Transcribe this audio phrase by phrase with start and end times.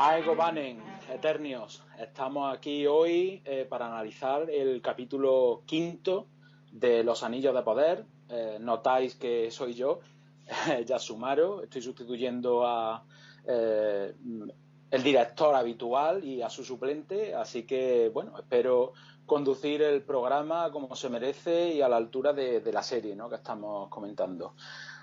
[0.00, 0.82] Maego Banen,
[1.12, 6.26] Eternios, estamos aquí hoy eh, para analizar el capítulo quinto
[6.72, 8.06] de Los Anillos de Poder.
[8.30, 10.00] Eh, notáis que soy yo,
[10.86, 13.04] Yasumaro, estoy sustituyendo a
[13.46, 14.14] eh,
[14.90, 18.94] el director habitual y a su suplente, así que bueno, espero
[19.26, 23.28] conducir el programa como se merece y a la altura de, la serie ¿no?
[23.28, 24.54] que estamos comentando.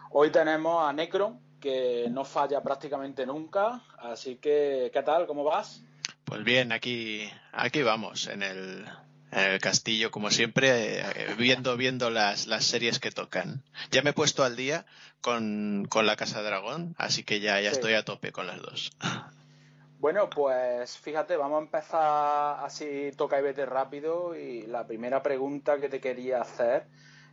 [0.09, 3.81] Hoy tenemos a Necron, que no falla prácticamente nunca.
[3.97, 5.27] Así que, ¿qué tal?
[5.27, 5.83] ¿Cómo vas?
[6.25, 8.86] Pues bien, aquí, aquí vamos, en el,
[9.31, 13.64] en el castillo, como siempre, eh, viendo, viendo las, las series que tocan.
[13.91, 14.86] Ya me he puesto al día
[15.22, 18.92] con, con la Casa Dragón, así que ya, ya estoy a tope con las dos.
[19.99, 24.36] Bueno, pues fíjate, vamos a empezar así toca y vete rápido.
[24.36, 26.86] Y la primera pregunta que te quería hacer,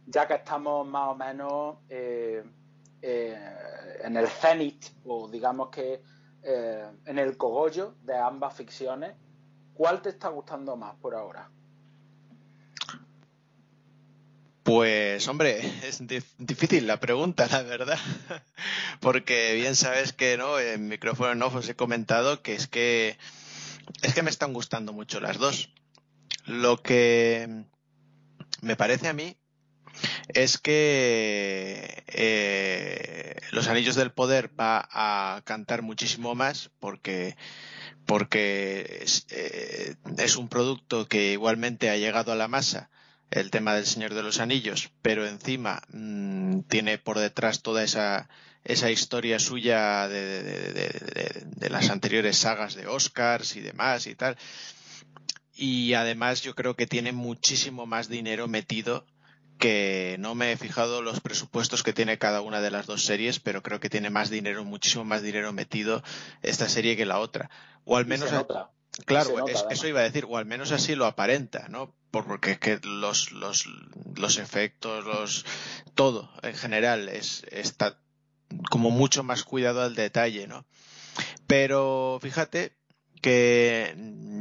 [0.07, 2.43] ya que estamos más o menos eh,
[3.07, 3.39] eh,
[4.03, 6.01] en el cenit, o digamos que
[6.43, 9.15] eh, en el cogollo de ambas ficciones,
[9.75, 11.51] ¿cuál te está gustando más por ahora?
[14.63, 16.03] Pues hombre, es
[16.39, 17.99] difícil la pregunta, la verdad,
[19.01, 23.19] porque bien sabes que no, en micrófono no os he comentado que es que
[24.01, 25.75] es que me están gustando mucho las dos.
[26.47, 27.65] Lo que
[28.63, 29.37] me parece a mí
[30.29, 37.37] es que eh, Los Anillos del Poder va a cantar muchísimo más porque
[38.07, 42.91] porque es, eh, es un producto que igualmente ha llegado a la masa
[43.31, 48.29] el tema del Señor de los Anillos, pero encima mmm, tiene por detrás toda esa,
[48.65, 54.37] esa historia suya de, de, las anteriores sagas de Oscars y demás y tal.
[55.55, 59.07] Y además yo creo que tiene muchísimo más dinero metido
[59.59, 63.41] que no me he fijado los presupuestos que tiene cada una de las dos series,
[63.41, 66.03] pero creo que tiene más dinero, muchísimo más dinero metido
[66.43, 67.51] esta serie que la otra.
[67.85, 68.31] O al menos.
[69.07, 71.93] Claro, nota, es, eso iba a decir, o al menos así lo aparenta, ¿no?
[72.13, 73.67] Porque es que los, los,
[74.15, 75.45] los efectos, los,
[75.95, 77.99] todo en general es, está
[78.71, 80.65] como mucho más cuidado al detalle, ¿no?
[81.49, 82.73] Pero fíjate
[83.25, 83.97] que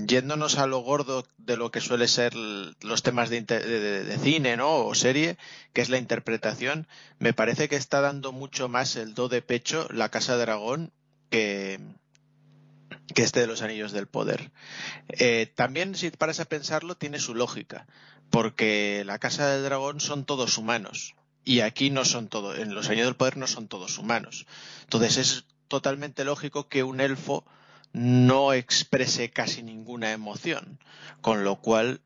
[0.08, 4.58] yéndonos a lo gordo de lo que suele ser los temas de, de, de, cine,
[4.58, 4.86] ¿no?
[4.86, 5.38] O serie,
[5.72, 6.86] que es la interpretación,
[7.18, 10.92] me parece que está dando mucho más el do de pecho la Casa Dragón
[11.30, 11.80] que,
[13.16, 14.52] que este de los Anillos del Poder.
[15.08, 17.88] Eh, también, si paras a pensarlo, tiene su lógica,
[18.32, 21.16] porque la Casa del Dragón son todos humanos,
[21.46, 24.46] y aquí no son todos, en los Anillos del Poder no son todos humanos.
[24.82, 27.46] Entonces es totalmente lógico que un elfo
[27.94, 30.80] no exprese casi ninguna emoción,
[31.22, 32.02] con lo cual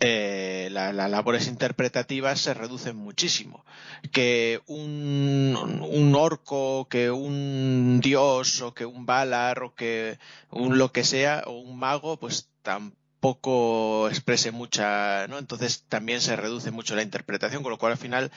[0.00, 3.64] eh, las la labores interpretativas se reducen muchísimo.
[4.12, 10.18] Que un, un, orco, que un dios, o que un balar, o que
[10.50, 15.38] un lo que sea, o un mago, pues tampoco exprese mucha, ¿no?
[15.38, 18.30] Entonces también se reduce mucho la interpretación, con lo cual al final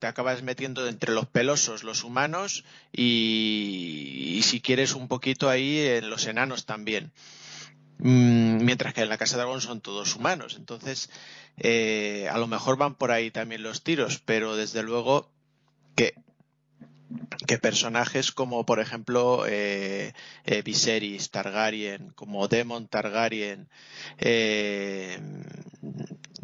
[0.00, 6.10] te acabas metiendo entre los pelosos, los humanos, y, si quieres un poquito ahí en
[6.10, 7.12] los enanos también.
[7.98, 10.56] Mm, mientras que en la Casa de Dragón son todos humanos.
[10.58, 11.10] Entonces,
[11.58, 15.30] eh, a lo mejor van por ahí también los tiros, pero desde luego
[15.94, 16.14] que
[17.46, 20.12] que personajes como por ejemplo eh,
[20.44, 23.68] eh, Viserys Targaryen como Demon Targaryen
[24.18, 25.18] eh,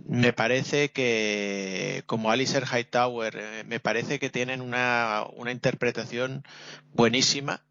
[0.09, 6.45] me parece que como Alistair Hightower eh, me parece que tienen una, una interpretación
[6.93, 7.66] buenísima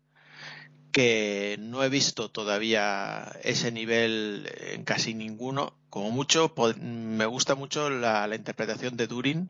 [0.95, 5.75] que no he visto todavía ese nivel en casi ninguno.
[5.89, 9.49] Como mucho, me gusta mucho la, la interpretación de Durin,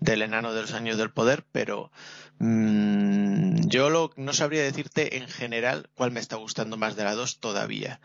[0.00, 1.92] del enano de los años del poder, pero
[2.40, 7.14] mmm, yo lo, no sabría decirte en general cuál me está gustando más de las
[7.14, 8.00] dos todavía.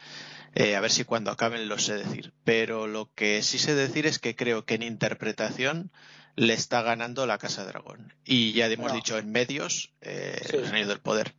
[0.53, 2.33] Eh, a ver si cuando acaben lo sé decir.
[2.43, 5.91] Pero lo que sí sé decir es que creo que en interpretación
[6.35, 8.13] le está ganando la Casa Dragón.
[8.25, 8.95] Y ya hemos no.
[8.95, 10.57] dicho en medios, eh, sí.
[10.57, 11.33] los años del poder.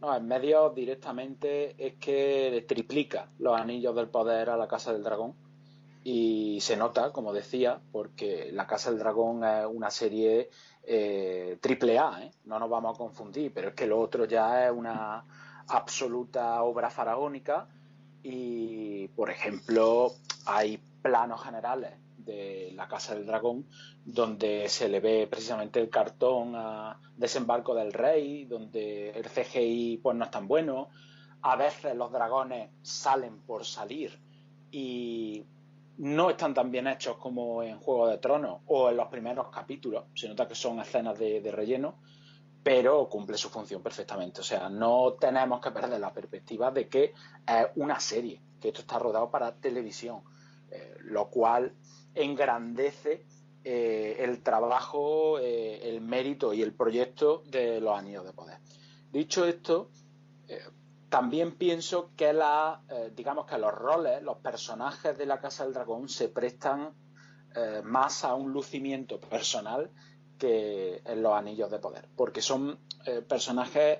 [0.00, 5.02] No, en medios directamente es que triplica los anillos del poder a la Casa del
[5.02, 5.34] Dragón.
[6.04, 10.48] y se nota, como decía, porque La Casa del Dragón es una serie
[10.84, 12.30] eh, triple A, ¿eh?
[12.44, 15.24] no nos vamos a confundir, pero es que lo otro ya es una
[15.66, 17.66] absoluta obra faraónica
[18.22, 20.12] y, por ejemplo,
[20.46, 21.92] hay planos generales
[22.28, 23.66] de la Casa del Dragón
[24.04, 30.16] donde se le ve precisamente el cartón a desembarco del rey, donde el CGI pues
[30.16, 30.88] no es tan bueno,
[31.42, 34.18] a veces los dragones salen por salir
[34.70, 35.44] y
[35.98, 40.04] no están tan bien hechos como en Juego de Tronos o en los primeros capítulos.
[40.14, 41.96] Se nota que son escenas de, relleno,
[42.62, 44.40] pero cumple su función perfectamente.
[44.40, 47.12] O sea, no tenemos que perder la perspectiva de que
[47.46, 50.22] es una serie, que esto está rodado para televisión,
[50.70, 51.74] eh, lo cual
[52.22, 53.26] engrandece
[53.64, 58.58] eh, el trabajo, eh, el mérito y el proyecto de los Anillos de Poder.
[59.10, 59.90] Dicho esto,
[61.08, 66.92] también pienso que eh, los roles, los personajes de la Casa del Dragón se prestan
[67.54, 69.90] eh, más a un lucimiento personal
[70.38, 73.98] que en los Anillos de Poder, porque son eh, personajes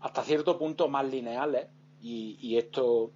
[0.00, 1.68] hasta cierto punto más lineales
[2.00, 3.12] y, esto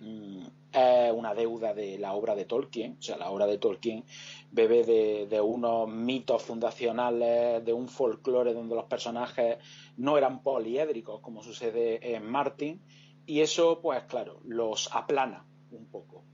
[0.00, 0.46] mm,
[0.76, 4.04] es una deuda de la obra de Tolkien, o sea, la obra de Tolkien
[4.50, 9.56] bebe de, unos mitos fundacionales, de un folclore donde los personajes
[9.96, 12.82] no eran poliédricos, como sucede en Martin,
[13.24, 16.24] y eso, pues claro, los aplana un poco.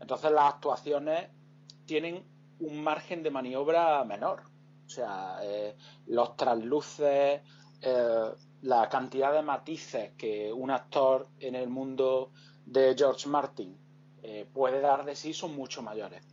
[0.00, 1.28] Entonces las actuaciones
[1.86, 2.24] tienen
[2.58, 4.42] un margen de maniobra menor.
[4.86, 5.76] O sea, eh,
[6.06, 7.40] los trasluces,
[7.80, 8.30] eh,
[8.62, 12.32] la cantidad de matices que un actor en el mundo
[12.66, 13.83] de George Martin
[14.26, 16.24] eh, puede dar de sí son mucho mayores.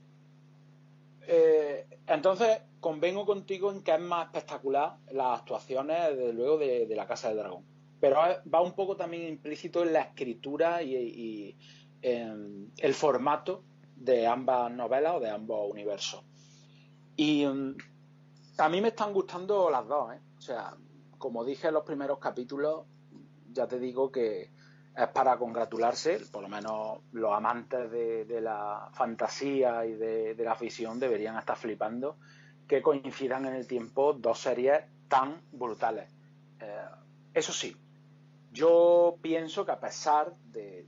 [1.27, 7.27] Eh, entonces, convengo contigo en que es más espectacular las actuaciones, luego, de, la Casa
[7.27, 7.65] del Dragón.
[7.99, 8.17] Pero
[8.51, 11.57] va un poco también implícito en la escritura y,
[12.01, 13.65] en el formato
[13.97, 16.23] de ambas novelas o de ambos universos.
[17.17, 17.75] Y mm,
[18.57, 20.21] a mí me están gustando las dos, ¿eh?
[20.37, 20.77] O sea,
[21.17, 22.85] como dije en los primeros capítulos,
[23.51, 24.49] ya te digo que
[24.95, 30.99] es para congratularse, por lo menos los amantes de, la fantasía y de, la ficción
[30.99, 32.17] deberían estar flipando
[32.67, 36.09] que coincidan en el tiempo dos series tan brutales.
[36.59, 36.85] Eh,
[37.33, 37.75] eso sí,
[38.51, 40.85] yo pienso que a pesar de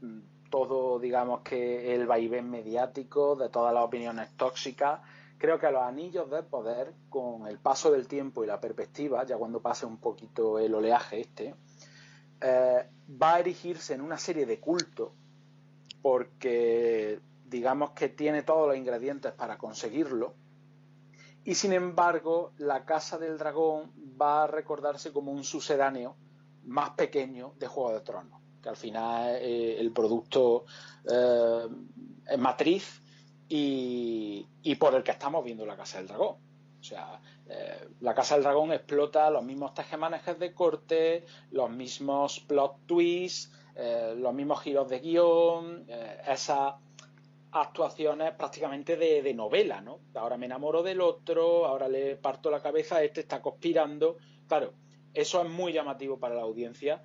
[0.00, 0.20] mm,
[0.50, 5.00] todo, digamos que el vaivén mediático, de todas las opiniones tóxicas,
[5.38, 9.36] creo que los anillos de poder, con el paso del tiempo y la perspectiva, ya
[9.36, 11.54] cuando pase un poquito el oleaje este,
[12.42, 12.88] eh,
[13.22, 15.14] va a erigirse en una serie de culto
[16.00, 20.34] porque digamos que tiene todos los ingredientes para conseguirlo
[21.44, 26.16] y sin embargo la Casa del Dragón va a recordarse como un sucedáneo
[26.64, 30.64] más pequeño de Juego de Tronos que al final eh, el producto
[31.10, 31.68] eh,
[32.26, 33.00] es matriz
[33.48, 34.46] y,
[34.80, 36.36] por el que estamos viendo la Casa del Dragón
[37.52, 43.52] eh, la Casa del Dragón explota los mismos tejemanejes de corte, los mismos plot twists,
[43.76, 46.74] eh, los mismos giros de guion, eh, esas
[47.50, 50.00] actuaciones prácticamente de, novela, ¿no?
[50.14, 54.16] Ahora me enamoro del otro, ahora le parto la cabeza, este está conspirando.
[54.48, 54.72] Claro,
[55.12, 57.02] eso es muy llamativo para la audiencia,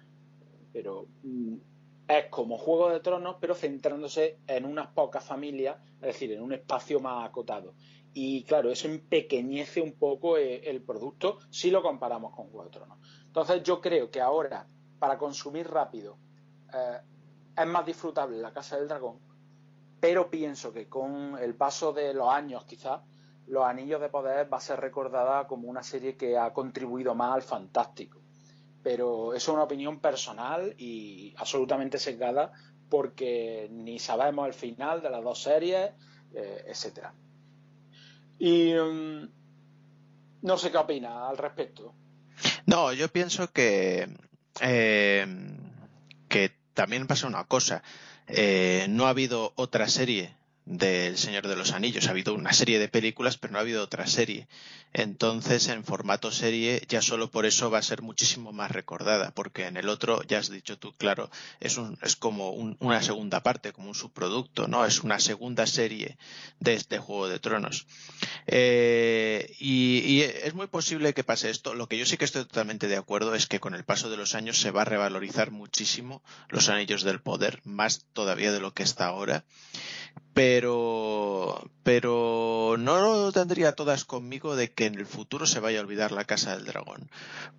[0.72, 1.56] pero mm,
[2.08, 6.54] es como Juego de Tronos, pero centrándose en unas pocas familias, es decir, en un
[6.54, 7.74] espacio más acotado.
[8.20, 12.98] Y claro, eso empequeñece un poco eh, el, producto si lo comparamos con Juego de.
[13.28, 14.66] Entonces yo creo que ahora,
[14.98, 16.18] para consumir rápido,
[16.74, 17.00] eh,
[17.56, 19.20] es más disfrutable la Casa del Dragón,
[20.00, 23.02] pero pienso que con el paso de los años quizás,
[23.46, 27.36] Los Anillos de Poder va a ser recordada como una serie que ha contribuido más
[27.36, 28.20] al fantástico.
[28.82, 32.52] Pero eso es una opinión personal y absolutamente sesgada
[32.90, 35.92] porque ni sabemos el final de las dos series,
[36.34, 37.14] eh, etcétera.
[38.40, 39.30] Y mm,
[40.44, 41.94] no sé qué opina al respecto.
[42.66, 44.08] No, yo pienso que,
[44.62, 45.26] eh,
[46.30, 47.84] que también pasa una cosa.
[48.28, 50.37] Eh, no ha habido otra serie
[50.68, 52.08] del Señor de los Anillos.
[52.08, 54.48] Ha habido una serie de películas, pero no ha habido otra serie.
[54.94, 59.68] Entonces, en formato serie, ya solo por eso va a ser muchísimo más recordada, porque
[59.68, 63.72] en el otro, ya has dicho tú, claro, es, un, es como una segunda parte,
[63.72, 64.86] como un subproducto, ¿no?
[64.86, 66.18] Es una segunda serie
[66.60, 67.86] de este Juego de Tronos.
[68.48, 71.76] Eh, y, y es muy posible que pase esto.
[71.76, 74.18] Lo que yo sí que estoy totalmente de acuerdo es que con el paso de
[74.18, 78.74] los años se va a revalorizar muchísimo los Anillos del Poder, más todavía de lo
[78.74, 79.46] que está ahora
[80.38, 85.84] pero, pero no lo tendría todas conmigo de que en el futuro se vaya a
[85.84, 87.10] olvidar la Casa del Dragón.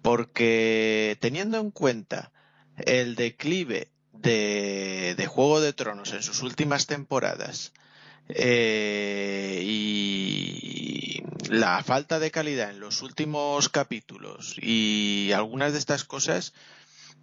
[0.03, 2.33] Porque teniendo en cuenta
[2.77, 7.73] el declive de, de Juego de Tronos en sus últimas temporadas,
[8.31, 16.53] Eh, y la falta de calidad en los últimos capítulos y algunas de estas cosas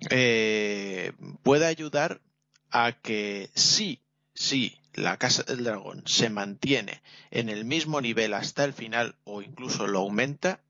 [0.10, 1.12] eh,
[1.44, 2.22] puede ayudar
[2.72, 4.02] a que sí,
[4.34, 9.42] sí, la Casa del Dragón se mantiene en el mismo nivel hasta el final o
[9.42, 10.62] incluso lo aumenta,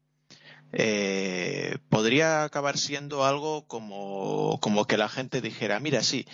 [0.74, 6.27] eh, podría acabar siendo algo como, como que la gente dijera, mira, sí,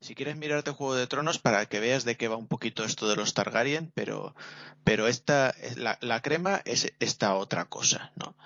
[0.00, 3.08] si quieres mirarte Juego de Tronos para que veas de qué va un poquito esto
[3.08, 4.34] de los Targaryen, pero,
[4.82, 8.36] pero esta, la, la crema es esta otra cosa, ¿no?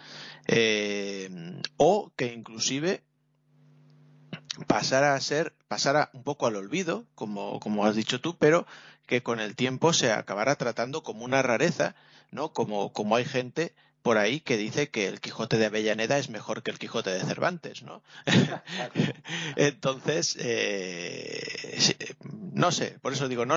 [0.47, 1.31] Eh,
[1.77, 3.03] o que inclusive
[4.67, 8.67] pasara a ser, pasara un poco al olvido, como, como has dicho tú, pero
[9.07, 11.95] que con el tiempo se acabará tratando como una rareza,
[12.31, 12.53] ¿no?
[12.53, 16.63] Como, como hay gente por ahí que dice que el Quijote de Avellaneda es mejor
[16.63, 18.03] que el Quijote de Cervantes, ¿no?
[19.57, 21.43] Entonces, eh,
[22.53, 23.57] no sé, por eso digo, no,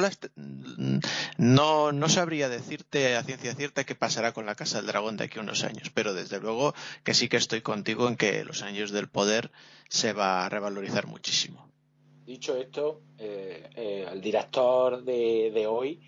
[1.38, 5.25] no, no sabría decirte a ciencia cierta qué pasará con la Casa del Dragón de
[5.25, 8.62] aquí a unos años, pero desde luego que sí que estoy contigo en que los
[8.62, 9.51] años del poder
[9.89, 11.70] se va a revalorizar muchísimo.
[12.31, 16.00] Dicho esto, eh, eh, el director de, hoy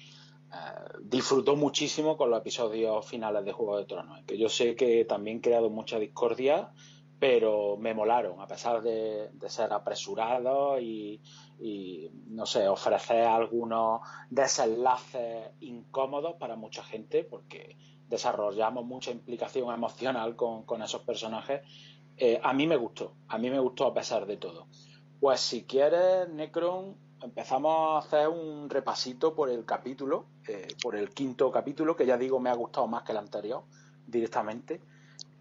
[0.54, 0.56] eh,
[1.02, 5.42] disfrutó muchísimo con los episodios finales de Juego de Tronos, que yo sé que también
[5.42, 6.72] creado mucha discordia,
[7.20, 11.20] pero me molaron, a pesar de, ser apresurados y,
[12.28, 14.00] no sé, ofrecer algunos
[14.30, 17.76] desenlaces incómodos para mucha gente, porque
[18.08, 21.64] desarrollamos mucha implicación emocional con, esos personajes.
[22.42, 24.70] A mí me gustó, a mí me gustó a pesar de todo.
[25.24, 31.12] Pues si quieres, Necron, empezamos a hacer un repasito por el capítulo, eh, por el
[31.12, 33.64] quinto capítulo, que ya digo me ha gustado más que el anterior,
[34.06, 34.82] directamente.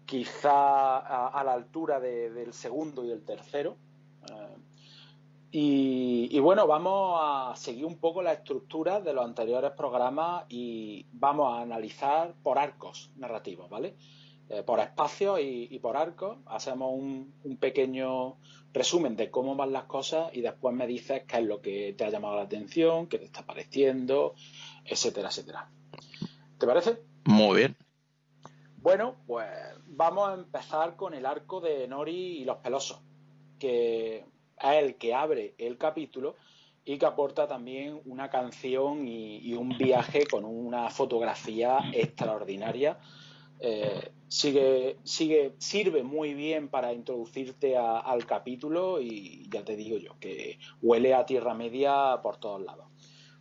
[0.05, 3.75] Quizá a, la altura del segundo y el tercero.
[5.51, 11.05] Eh, y, bueno, vamos a seguir un poco la estructura de los anteriores programas y
[11.11, 13.97] vamos a analizar por arcos narrativos, ¿vale?
[14.49, 16.37] Eh, por espacios y, por arcos.
[16.45, 18.37] Hacemos un pequeño
[18.73, 22.03] resumen de cómo van las cosas y después me dices qué es lo que te
[22.03, 24.33] ha llamado la atención, qué te está pareciendo,
[24.83, 25.69] etcétera, etcétera.
[26.57, 26.99] ¿Te parece?
[27.25, 27.77] Muy bien.
[28.77, 29.47] Bueno, pues
[29.85, 32.99] vamos a empezar con el arco de Nori y los pelosos,
[33.59, 36.35] que es el que abre el capítulo
[36.83, 42.99] y que aporta también una canción y un viaje con una fotografía extraordinaria
[43.65, 50.17] eh, sigue, sigue, sirve muy bien para introducirte al capítulo y ya te digo yo,
[50.19, 52.87] que huele a Tierra Media por todos lados.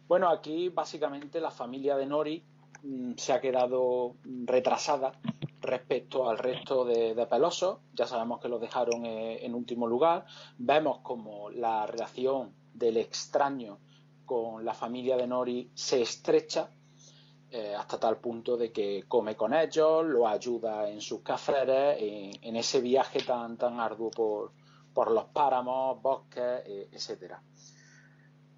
[0.06, 2.44] Bueno, aquí básicamente la familia de Nori
[2.82, 5.18] mm, se ha quedado retrasada
[5.62, 7.78] respecto al resto de, pelosos.
[7.94, 10.26] Ya sabemos que los dejaron eh, en último lugar.
[10.58, 13.78] Vemos como la relación del extraño
[14.26, 16.70] con la familia de Nori se estrecha
[17.54, 22.56] eh, hasta tal punto de que come con ellos, lo ayuda en sus cafés, en,
[22.56, 24.10] ese viaje tan, tan arduo
[24.94, 27.34] por, los páramos, bosques, eh, etc.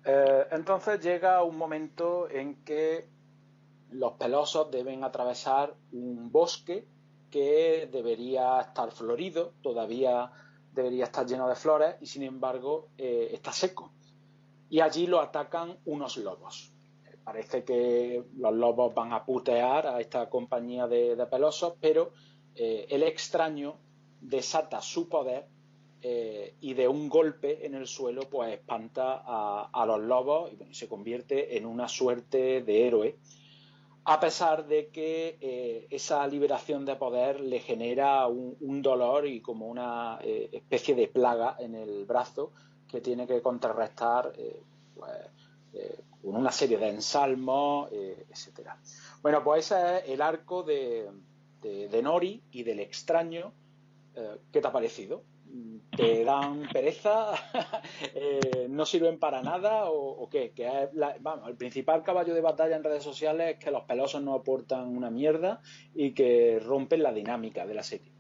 [0.05, 3.11] Eh, entonces llega un momento en que
[3.91, 6.87] los pelosos deben atravesar un bosque
[7.33, 10.31] que debería estar florido, todavía
[10.71, 13.93] debería estar lleno de flores y sin embargo está seco.
[14.69, 16.74] Y allí lo atacan unos lobos
[17.25, 22.13] parece que los lobos van a putear a esta compañía de, pelosos, pero
[22.55, 23.77] eh, el extraño
[24.21, 25.47] desata su poder
[26.03, 30.87] eh, y de un golpe en el suelo pues espanta a, los lobos y se
[30.87, 33.17] convierte en una suerte de héroe.
[34.07, 39.67] A pesar de que eh, esa liberación de poder le genera un, dolor y como
[39.67, 42.53] una especie de plaga en el brazo
[42.87, 44.35] que tiene que contrarrestar
[44.95, 45.11] pues,
[46.25, 48.79] con una serie de ensalmos, eh, etcétera.
[49.21, 51.11] Bueno, pues ese es el arco de,
[52.03, 53.53] Nori y del extraño.
[54.15, 55.23] Eh, ¿Qué te ha parecido?
[55.97, 57.33] ¿Te dan pereza?
[58.17, 59.85] Eh, ¿No sirven para nada?
[59.87, 60.53] ¿O, qué?
[60.53, 64.97] Que el principal caballo de batalla en redes sociales es que los pelosos no aportan
[64.97, 65.61] una mierda
[65.95, 68.13] y que rompen la dinámica de la serie.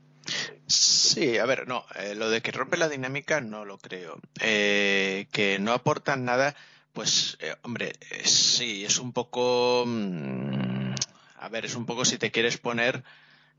[0.67, 1.85] Sí, a ver, no,
[2.17, 4.19] lo de que rompe la dinámica no lo creo.
[4.37, 6.55] que no aportan nada
[6.95, 9.85] pues, eh, hombre, eh, sí, es un poco.
[9.87, 10.95] Mm,
[11.41, 13.03] a ver, es un poco si te quieres poner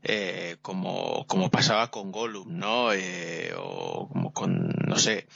[0.02, 2.88] eh, como, como pasaba con Gollum, ¿no?
[3.58, 5.28] o como con, no sé.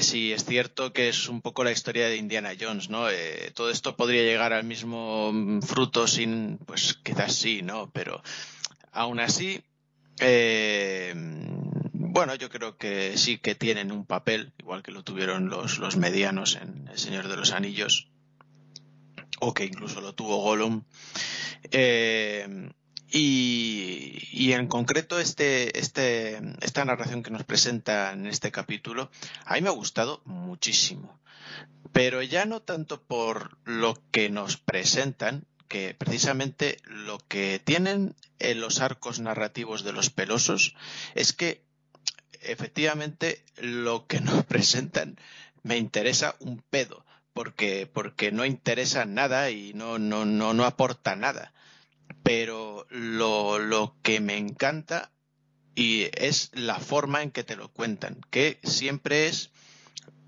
[0.00, 3.06] sí, es cierto que es un poco la historia de Indiana Jones, ¿no?
[3.54, 7.90] todo esto podría llegar al mismo mm, fruto sin, pues quizás sí, ¿no?
[7.90, 8.22] Pero
[8.92, 9.62] aún así,
[12.10, 15.96] bueno, yo creo que sí que tienen un papel, igual que lo tuvieron los, los
[15.96, 18.08] medianos en El Señor de los Anillos.
[19.40, 20.82] o que incluso lo tuvo Gollum.
[21.70, 22.70] Eh,
[23.10, 29.10] y, en concreto este, este, esta narración que nos presenta en este capítulo,
[29.44, 31.20] a mí me ha gustado muchísimo.
[31.92, 38.60] Pero ya no tanto por lo que nos presentan, que precisamente lo que tienen en
[38.60, 40.74] los arcos narrativos de los pelosos
[41.14, 41.67] es que
[42.42, 45.16] efectivamente lo que nos presentan
[45.62, 51.16] me interesa un pedo, porque, porque no interesa nada y no, no, no, no aporta
[51.16, 51.52] nada.
[52.22, 55.10] Pero lo, lo que me encanta
[55.74, 59.50] y es la forma en que te lo cuentan, que siempre es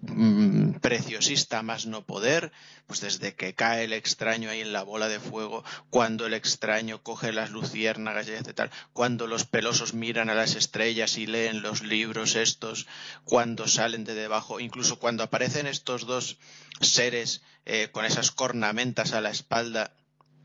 [0.02, 2.52] mm, preciosista más no poder,
[2.86, 7.02] pues desde que cae el extraño ahí en la bola de fuego, cuando el extraño
[7.02, 11.82] coge las luciérnagas y etc., cuando los pelosos miran a las estrellas y leen los
[11.82, 12.86] libros estos,
[13.24, 16.38] cuando salen de debajo, incluso cuando aparecen estos dos
[16.80, 19.94] seres eh, con esas cornamentas a la espalda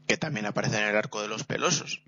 [0.08, 2.02] que también aparece en el arco de los pelosos.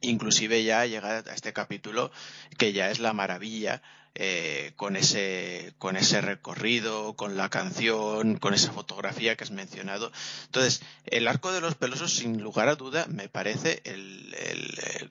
[0.00, 2.10] Inclusive ya llega a este capítulo
[2.56, 3.82] que ya es la maravilla
[4.14, 10.10] eh, con ese con ese recorrido, con la canción, con esa fotografía que has mencionado.
[10.46, 14.34] Entonces, el arco de los pelosos, sin lugar a duda, me parece el,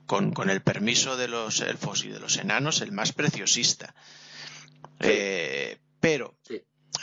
[0.06, 3.96] con, el permiso de los elfos y de los enanos, el más preciosista.
[5.00, 6.36] Eh, pero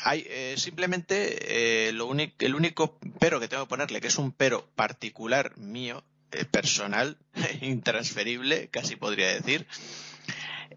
[0.02, 4.66] hay eh, simplemente lo el único pero que tengo que ponerle, que es un pero
[4.74, 6.04] particular mío,
[6.50, 7.16] personal,
[7.60, 9.66] intransferible, casi podría decir,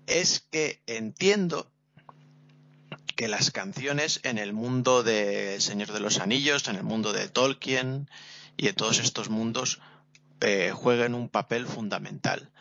[0.05, 1.71] es que entiendo
[3.15, 7.27] que las canciones en el mundo de Señor de los Anillos, en el mundo de
[7.27, 8.09] Tolkien
[8.57, 9.79] y de todos estos mundos,
[10.73, 12.51] juegan un papel fundamental.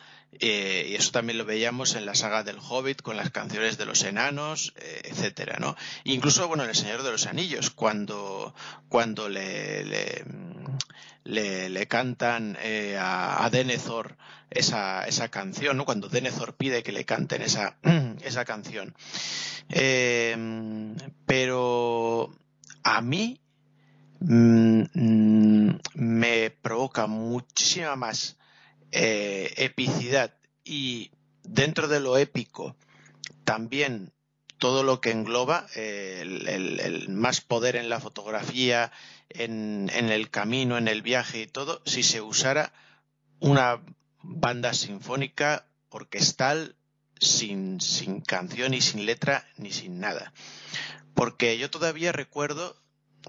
[0.40, 3.86] Eh, y eso también lo veíamos en la saga del Hobbit con las canciones de
[3.86, 5.76] los enanos, eh, etcétera, ¿no?
[6.04, 8.54] Incluso, bueno, en El Señor de los Anillos, cuando,
[8.88, 14.16] cuando le, le, le, cantan eh, a, Denethor
[14.50, 15.84] esa, esa canción, ¿no?
[15.84, 17.78] Cuando Denethor pide que le canten esa,
[18.22, 18.94] esa canción.
[21.26, 22.34] pero
[22.82, 23.40] a mí
[24.20, 28.36] mm, mm, me provoca muchísima más
[28.98, 30.32] eh, epicidad
[30.64, 31.10] y
[31.42, 32.76] dentro de lo épico
[33.44, 34.14] también
[34.56, 38.90] todo lo que engloba eh, el, más poder en la fotografía,
[39.28, 42.72] en, el camino, en el viaje y todo, si se usara
[43.38, 43.82] una
[44.22, 46.74] banda sinfónica orquestal
[47.20, 50.32] sin, sin canción y sin letra ni sin nada.
[51.12, 52.80] Porque yo todavía recuerdo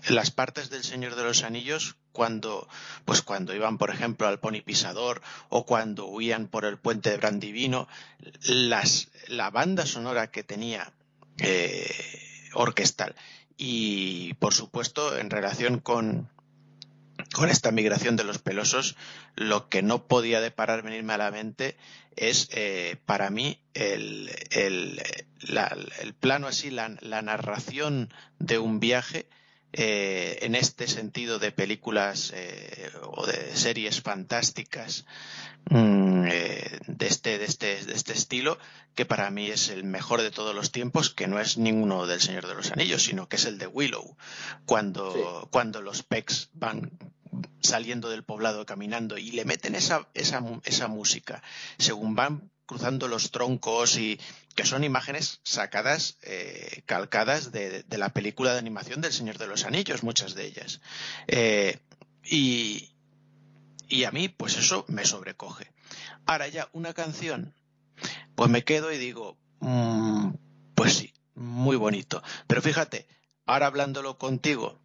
[0.08, 2.68] las partes del Señor de los Anillos cuando
[3.06, 7.18] pues cuando iban por ejemplo al pony pisador o cuando huían por el puente de
[7.18, 7.88] Brandivino
[8.42, 10.92] las la banda sonora que tenía
[11.38, 11.88] eh,
[12.54, 13.16] orquestal
[13.56, 16.28] y por supuesto en relación con
[17.34, 18.96] con esta migración de los pelosos,
[19.36, 21.76] lo que no podía deparar venirme a la mente
[22.16, 25.02] es, eh, para mí, el, el,
[26.02, 29.27] el plano así, la, la, narración de un viaje
[29.74, 35.06] eh, en este sentido de películas eh, o de series fantásticas
[35.70, 38.58] mm, eh, de, este, de, este, de este estilo,
[38.96, 42.22] que para mí es el mejor de todos los tiempos, que no es ninguno del
[42.22, 44.16] Señor de los Anillos, sino que es el de Willow,
[44.66, 46.98] cuando, cuando los Pecs van
[47.60, 51.44] saliendo del poblado caminando y le meten esa, esa, esa música,
[51.78, 54.20] según van cruzando los troncos y
[54.54, 59.66] que son imágenes sacadas, eh, calcadas de, la película de animación del Señor de los
[59.66, 60.82] Anillos, muchas de ellas.
[61.28, 61.80] Eh,
[62.24, 62.92] y,
[63.88, 65.72] y a mí, pues eso me sobrecoge.
[66.26, 67.56] Ahora ya, una canción,
[68.36, 70.32] pues me quedo y digo, mm,
[70.76, 72.22] pues sí, muy bonito.
[72.48, 73.08] Pero fíjate,
[73.46, 74.80] ahora hablándolo contigo,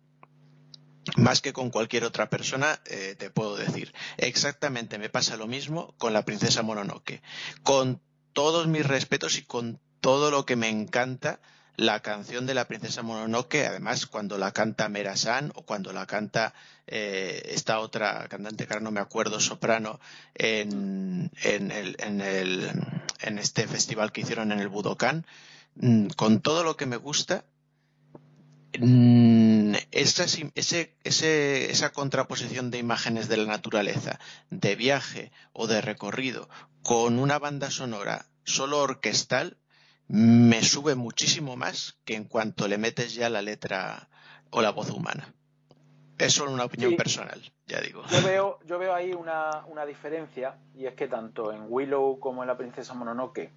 [1.16, 3.92] más que con cualquier otra persona, eh, te puedo decir.
[4.16, 7.22] Exactamente me pasa lo mismo con la princesa Mononoke.
[7.62, 8.00] Con
[8.32, 11.40] todos mis respetos y con todo lo que me encanta
[11.76, 16.54] la canción de la princesa Mononoke, además cuando la canta Merasan o cuando la canta
[16.86, 19.98] eh, esta otra cantante que ahora no me acuerdo, soprano,
[20.34, 22.70] en, en, el, en, el,
[23.20, 25.26] en este festival que hicieron en el Budokan,
[25.76, 27.44] mm, con todo lo que me gusta,
[28.78, 34.18] Mm, esa, ese, esa contraposición de imágenes de la naturaleza,
[34.50, 36.48] de viaje o de recorrido,
[36.82, 39.58] con una banda sonora solo orquestal,
[40.08, 44.08] me sube muchísimo más que en cuanto le metes ya la letra
[44.50, 45.32] o la voz humana.
[46.18, 48.04] Es solo una opinión personal, ya digo.
[48.10, 52.42] Yo veo, yo veo ahí una, una diferencia, y es que tanto en Willow como
[52.42, 53.50] en La Princesa Mononoke,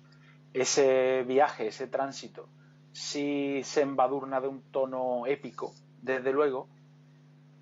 [0.54, 2.50] ese viaje, ese tránsito,
[2.96, 6.70] sí se embadurna de un tono épico, desde luego,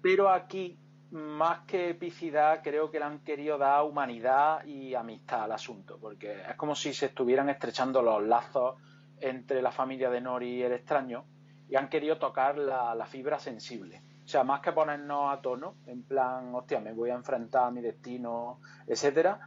[0.02, 0.78] pero aquí,
[1.12, 6.42] más que epicidad, creo que le han querido dar humanidad y amistad al asunto, porque
[6.50, 8.76] es como si se estuvieran estrechando los lazos
[9.20, 11.26] entre la familia de Nori y el extraño
[11.68, 14.04] y han querido tocar la, fibra sensible.
[14.24, 17.72] O sea, más que ponernos a tono, en plan, hostia, me voy a enfrentar a
[17.72, 19.40] mi destino, etcétera,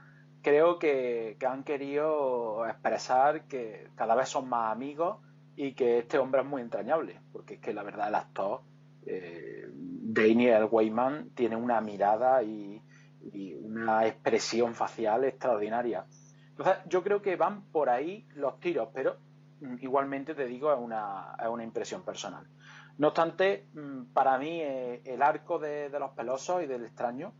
[0.42, 5.18] creo que, han querido expresar que cada vez son más amigos
[5.56, 8.60] y que este hombre es muy entrañable, porque es que la verdad el actor,
[9.06, 12.82] eh, Daniel Wayman, tiene una mirada y,
[13.60, 16.06] una expresión facial extraordinaria.
[16.50, 19.16] Entonces, yo creo que van por ahí los tiros, pero
[19.60, 22.46] mm, igualmente te digo, es una, es una impresión personal.
[22.98, 27.32] No obstante, mm, para mí eh, el arco de, los pelosos y del extraño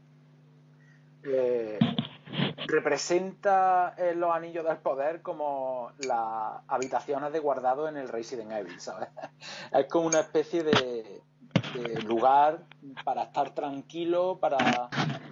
[1.23, 1.79] eh,
[2.67, 8.81] representa en los anillos del poder como las habitaciones de guardado en el Resident Evil,
[8.81, 9.09] ¿sabes?
[9.73, 11.23] Es como una especie de,
[12.05, 12.65] lugar
[13.05, 14.57] para estar tranquilo, para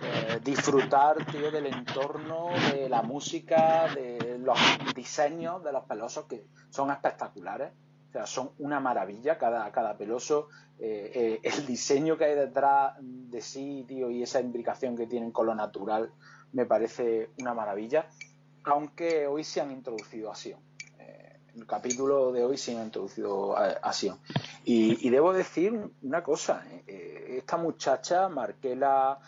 [0.02, 4.58] eh, disfrutar, tío, del entorno, de la música, de los
[4.94, 7.72] diseños de los pelosos que son espectaculares.
[8.08, 10.48] O sea, son una maravilla cada, cada peloso.
[10.78, 15.30] Eh, eh, el diseño que hay detrás de sí, tío, y esa imbricación que tienen
[15.30, 16.12] con lo natural
[16.54, 18.08] me parece una maravilla,
[18.64, 20.60] aunque hoy se han introducido acción.
[20.98, 24.18] Eh, el capítulo de hoy se ha introducido acción.
[24.64, 29.18] Y, debo decir una cosa, eh, eh, esta muchacha, Marquela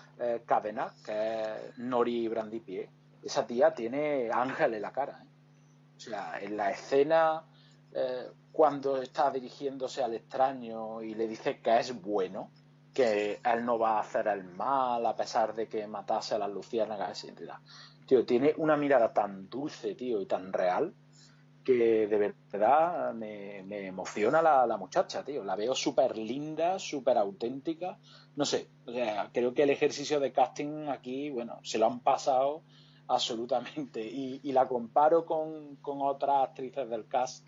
[0.47, 2.89] Cadena, que es Nori Brandipie,
[3.23, 5.23] esa tía tiene ángel en la cara.
[5.97, 7.45] O sea, en la escena,
[8.53, 12.51] cuando está dirigiéndose al extraño y le dice que es bueno,
[12.97, 16.51] que él no va a hacer el mal a pesar de que matase a las
[16.51, 17.53] luciérnagas, etc.
[18.07, 20.95] Tío, tiene una mirada tan dulce, tío, y tan real
[21.63, 25.45] que de verdad me, emociona la, muchacha, tío.
[25.45, 27.99] La veo súper linda, súper auténtica.
[28.35, 32.01] No sé, o sea, creo que el ejercicio de casting aquí, bueno, se lo han
[32.01, 32.63] pasado
[33.09, 34.01] absolutamente.
[34.01, 37.45] Y, la comparo con, otras actrices del cast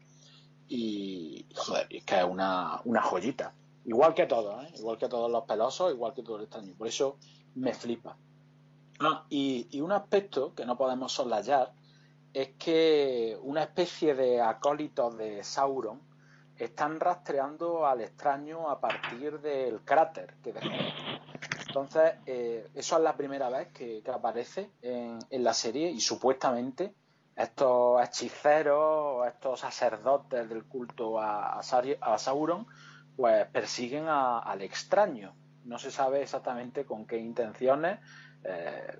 [0.66, 3.54] y, joder, es que es una, una joyita.
[3.88, 4.74] Igual que todos, ¿eh?
[4.76, 6.74] igual que todos los pelosos, igual que todo el extraño.
[6.76, 7.16] Por eso
[7.54, 8.18] me flipa.
[9.00, 11.72] Ah, y, un aspecto que no podemos soslayar
[12.34, 16.02] es que una especie de acólitos de Sauron
[16.58, 20.68] están rastreando al extraño a partir del cráter que dejó.
[21.66, 26.92] Entonces, eh, eso es la primera vez que, aparece en, la serie y supuestamente
[27.34, 32.66] estos hechiceros, estos sacerdotes del culto a Sauron,
[33.18, 35.34] pues persiguen al extraño.
[35.64, 37.98] No se sabe exactamente con qué intenciones.
[38.44, 38.96] Eh,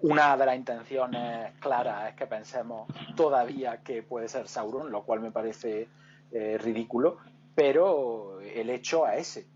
[0.00, 5.20] una de las intenciones claras es que pensemos todavía que puede ser Sauron, lo cual
[5.20, 5.88] me parece
[6.32, 7.16] eh, ridículo,
[7.54, 9.48] pero el hecho es ese.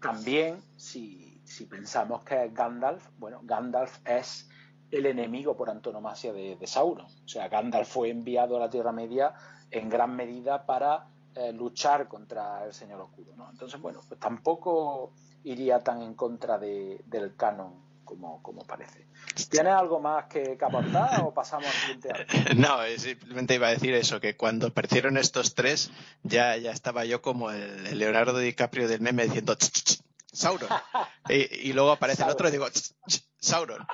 [0.00, 1.38] También, si,
[1.68, 4.48] pensamos que es Gandalf, bueno, Gandalf es
[4.90, 7.04] el enemigo por antonomasia de, de Sauron.
[7.04, 9.34] O sea, Gandalf fue enviado a la Tierra Media
[9.70, 13.32] en gran medida para eh, luchar contra el Señor Oscuro.
[13.36, 13.48] ¿no?
[13.50, 15.12] Entonces, bueno, pues tampoco
[15.44, 19.06] iría tan en contra del canon como, como parece.
[19.48, 22.10] ¿Tienes algo más que, aportar o pasamos al siguiente
[22.56, 25.90] No, eh, simplemente iba a decir eso, que cuando aparecieron estos tres
[26.22, 29.56] ya, ya estaba yo como el, Leonardo DiCaprio del meme diciendo
[30.32, 30.68] Sauron.
[31.28, 32.66] y, luego aparece el otro y digo
[33.42, 33.84] Sauron.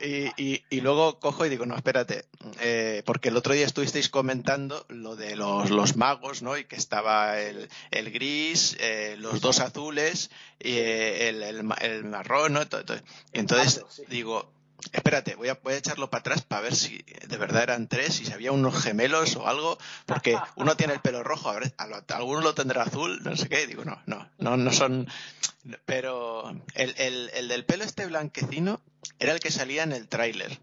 [0.00, 2.24] Y, luego cojo y digo, no, espérate,
[2.60, 6.58] eh, porque el otro día estuvisteis comentando lo de los, magos, ¿no?
[6.58, 11.62] Y que estaba el, gris, eh, los dos azules y eh, el,
[12.04, 12.60] marrón, ¿no?
[13.32, 14.50] Entonces digo,
[14.92, 18.14] espérate, voy a, voy a echarlo para atrás para ver si de verdad eran tres,
[18.14, 21.74] si había unos gemelos o algo, porque uno tiene el pelo rojo, a ver,
[22.08, 25.08] alguno lo tendrá azul, no sé qué, digo, no, no, no, no son,
[25.84, 28.80] pero el, el, el del pelo este blanquecino
[29.18, 30.58] era el que salía en el tráiler.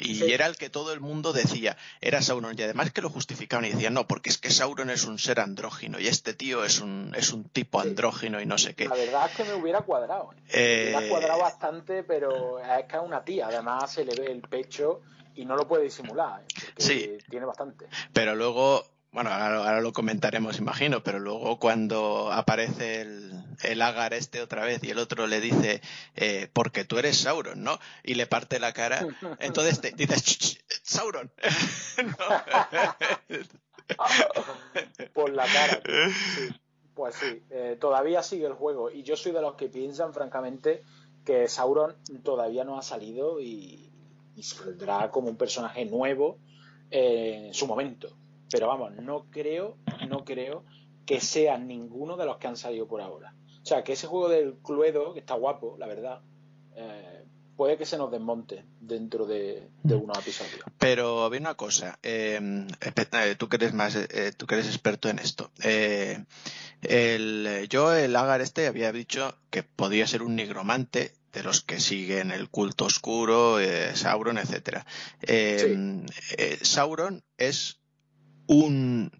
[0.00, 2.58] Y era el que todo el mundo decía, era Sauron.
[2.58, 5.40] Y además que lo justificaban y decían, no, porque es que Sauron es un ser
[5.40, 8.88] andrógino y este tío es un, es un tipo andrógino y no sé qué.
[8.88, 10.30] La verdad es que me hubiera cuadrado.
[10.48, 10.90] ¿eh?
[10.92, 13.46] Me hubiera cuadrado bastante, pero es que es una tía.
[13.46, 15.00] Además se le ve el pecho
[15.34, 16.42] y no lo puede disimular.
[16.42, 16.72] ¿eh?
[16.76, 17.18] sí.
[17.28, 17.86] Tiene bastante.
[18.12, 18.84] Pero luego
[19.16, 24.84] bueno, ahora, lo comentaremos, imagino, pero luego cuando aparece el, el Agar este otra vez
[24.84, 25.80] y el otro le dice,
[26.16, 27.78] eh, porque tú eres Sauron, ¿no?
[28.02, 29.06] Y le parte la cara,
[29.38, 31.32] entonces te dices, Sauron.
[35.14, 35.80] Por la cara.
[36.92, 40.82] Pues sí, eh, todavía sigue el juego y yo soy de los que piensan, francamente,
[41.24, 43.90] que Sauron todavía no ha salido y,
[44.36, 46.38] y saldrá como un personaje nuevo
[46.90, 48.14] en su momento
[48.50, 49.76] pero vamos, no creo,
[50.08, 50.64] no creo
[51.04, 53.34] que sea ninguno de los que han salido por ahora.
[53.62, 56.20] O sea, que ese juego del Cluedo, que está guapo, la verdad,
[56.76, 57.24] eh,
[57.56, 60.60] puede que se nos desmonte dentro de, unos episodios.
[60.78, 63.98] Pero había una cosa, eh, eh, tú que eres más,
[64.36, 65.50] tú que eres experto en esto.
[65.62, 66.26] el,
[67.68, 72.30] yo el Agar este había dicho que podía ser un nigromante de los que siguen
[72.30, 73.58] el culto oscuro,
[73.94, 74.86] Sauron, etcétera.
[76.62, 77.80] Sauron es
[78.46, 79.10] un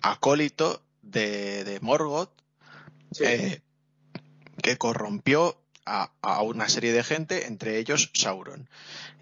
[0.00, 2.30] acólito de, Morgoth
[4.62, 8.68] que corrompió a, una serie de gente, entre ellos Sauron.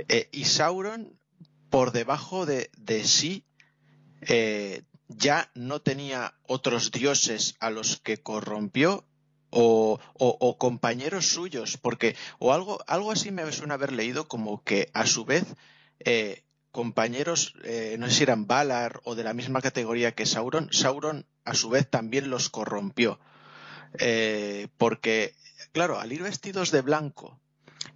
[0.09, 1.18] Eh, y Sauron,
[1.70, 2.70] por debajo de,
[3.05, 3.44] sí,
[4.23, 9.05] eh, ya no tenía otros dioses a los que corrompió
[9.51, 15.07] o, compañeros suyos, porque o algo, algo así me suena haber leído como que a
[15.07, 15.44] su vez
[16.01, 16.42] eh,
[16.75, 17.55] compañeros,
[17.99, 21.71] no sé si eran Valar o de la misma categoría que Sauron, Sauron a su
[21.71, 23.21] vez también los corrompió.
[24.77, 25.35] porque
[25.73, 27.39] claro, al ir vestidos de blanco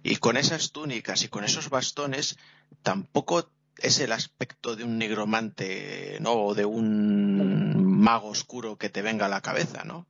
[0.01, 2.37] y con esas túnicas y con esos bastones,
[2.83, 6.33] tampoco es el aspecto de un nigromante, ¿no?
[6.33, 10.07] O de un mago oscuro que te venga a la cabeza, ¿no?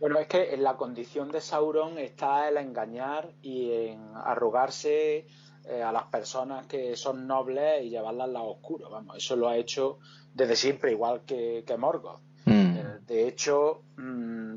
[0.00, 5.26] Bueno, es que en la condición de Sauron está el engañar y en arrogarse
[5.66, 8.90] eh, a las personas que son nobles y llevarlas al lado oscuro.
[8.90, 9.98] Vamos, eso lo ha hecho
[10.34, 12.20] desde siempre, igual que, Morgoth.
[12.44, 12.76] Mm.
[12.76, 14.56] Eh, de hecho, mm,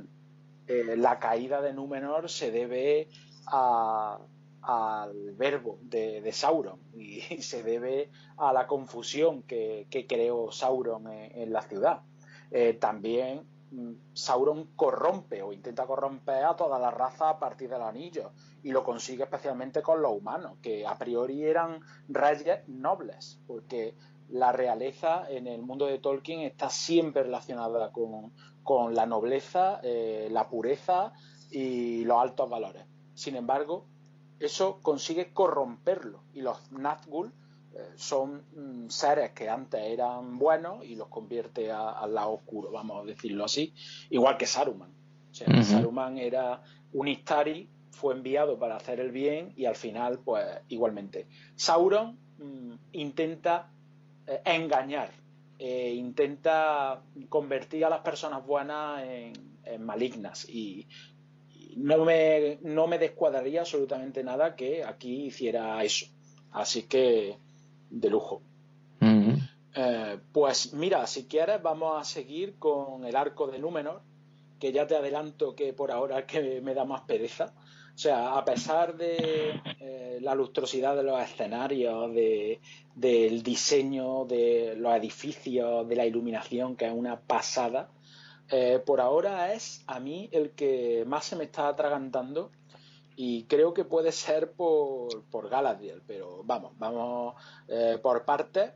[0.67, 3.07] eh, la caída de Númenor se debe
[3.49, 11.61] al verbo de, Sauron y, se debe a la confusión que, creó Sauron en, la
[11.61, 12.01] ciudad.
[12.79, 13.45] También
[14.13, 18.31] Sauron corrompe o intenta corromper a toda la raza a partir del anillo
[18.63, 23.95] y lo consigue especialmente con los humanos, que a priori eran reyes nobles, porque
[24.29, 30.27] la realeza en el mundo de Tolkien está siempre relacionada con, con la nobleza, eh,
[30.31, 31.13] la pureza
[31.49, 32.85] y los altos valores.
[33.13, 33.85] Sin embargo,
[34.39, 37.31] eso consigue corromperlo y los Nazgûl
[37.95, 43.05] son mm, seres que antes eran buenos y los convierte al lado oscuro, vamos a
[43.05, 43.73] decirlo así,
[44.09, 44.91] igual que Saruman.
[45.31, 46.61] O sea, Saruman era
[46.93, 51.27] un Istari, fue enviado para hacer el bien y al final, pues igualmente.
[51.55, 53.71] Sauron mm, intenta
[54.25, 55.11] eh, engañar
[55.59, 59.47] eh, intenta convertir a las personas buenas en,
[59.79, 60.87] malignas y,
[61.75, 66.05] no, me, no me descuadraría absolutamente nada que aquí hiciera eso.
[66.51, 67.37] Así que
[67.89, 68.41] de lujo.
[69.79, 74.01] Eh, pues mira, si quieres vamos a seguir con el arco de Númenor,
[74.59, 77.53] que ya te adelanto que por ahora es que me da más pereza.
[77.93, 84.95] O sea, a pesar de eh, la lustrosidad de los escenarios, del diseño de los
[84.95, 87.89] edificios, de la iluminación, que es una pasada,
[88.49, 92.51] eh, por ahora es a mí el que más se me está atragantando
[93.19, 97.33] y creo que puede ser por, por Galadriel, pero vamos, vamos
[97.67, 98.73] eh, por partes.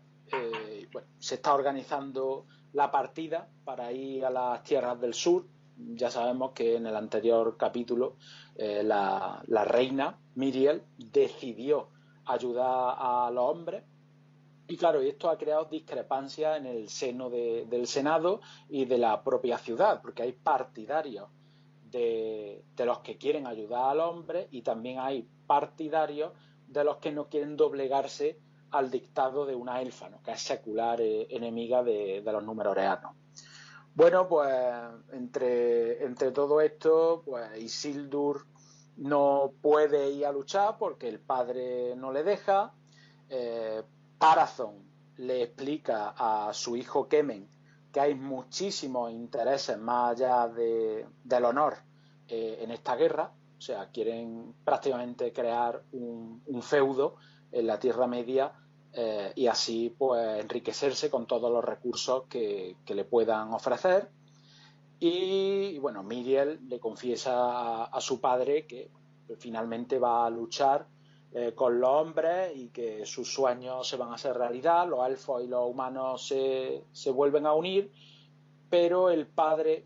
[0.91, 5.45] bueno, se está organizando la partida para ir a las tierras del sur.
[5.77, 8.17] Ya sabemos que en el anterior capítulo
[8.55, 11.89] eh, la, reina Miriel decidió
[12.25, 13.83] ayudar a los hombres
[14.67, 19.57] y claro, esto ha creado discrepancias en el seno del Senado y de la propia
[19.57, 21.27] ciudad, porque hay partidarios
[21.91, 26.33] de, los que quieren ayudar al hombre y también hay partidarios
[26.67, 28.39] de los que no quieren doblegarse
[28.71, 33.15] al dictado de una elfa, que es secular eh, enemiga de, los numeroreanos.
[33.93, 34.55] Bueno, pues
[35.11, 38.47] entre, entre todo esto, pues Isildur
[38.95, 42.73] no puede ir a luchar porque el padre no le deja.
[43.27, 43.83] Eh,
[44.17, 44.85] Parazón
[45.17, 47.49] le explica a su hijo Kemen
[47.91, 51.77] que hay muchísimos intereses más allá del honor
[52.27, 53.31] eh, en esta guerra.
[53.57, 57.15] O sea, quieren prácticamente crear un, feudo
[57.51, 58.53] en la Tierra Media
[58.93, 64.09] eh, y así pues enriquecerse con todos los recursos que, le puedan ofrecer.
[64.99, 68.89] Y, bueno, Miriel le confiesa a, su padre que
[69.37, 70.87] finalmente va a luchar
[71.33, 75.43] eh, con los hombres y que sus sueños se van a hacer realidad, los elfos
[75.43, 77.91] y los humanos se, vuelven a unir,
[78.69, 79.85] pero el padre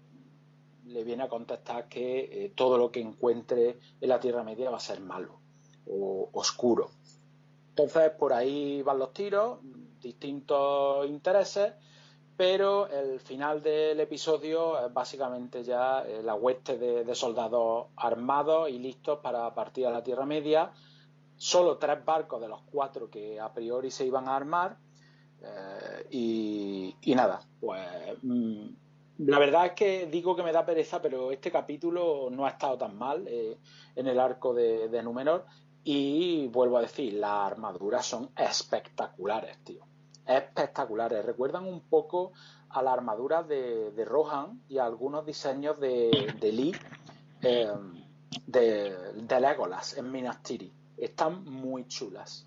[0.85, 4.77] le viene a contestar que eh, todo lo que encuentre en la Tierra Media va
[4.77, 5.39] a ser malo
[5.87, 6.89] o oscuro.
[7.69, 9.59] Entonces, por ahí van los tiros,
[10.01, 11.73] distintos intereses,
[12.37, 18.79] pero el final del episodio es básicamente ya eh, la hueste de, soldados armados y
[18.79, 20.71] listos para partir a la Tierra Media.
[21.37, 24.77] Solo tres barcos de los cuatro que a priori se iban a armar.
[25.41, 27.81] Eh, y, nada, pues
[28.21, 28.67] mm,
[29.19, 32.77] la verdad es que digo que me da pereza, pero este capítulo no ha estado
[32.77, 33.57] tan mal eh,
[33.95, 35.45] en el arco de, de Númenor.
[35.83, 39.85] Y vuelvo a decir, las armaduras son espectaculares, tío.
[40.25, 41.23] Espectaculares.
[41.23, 42.31] Recuerdan un poco
[42.69, 46.75] a la armadura de, Rohan y a algunos diseños de, de Lee
[47.41, 47.71] eh,
[48.47, 50.73] de, de Legolas en Minas Tirith.
[50.97, 52.45] Están muy chulas.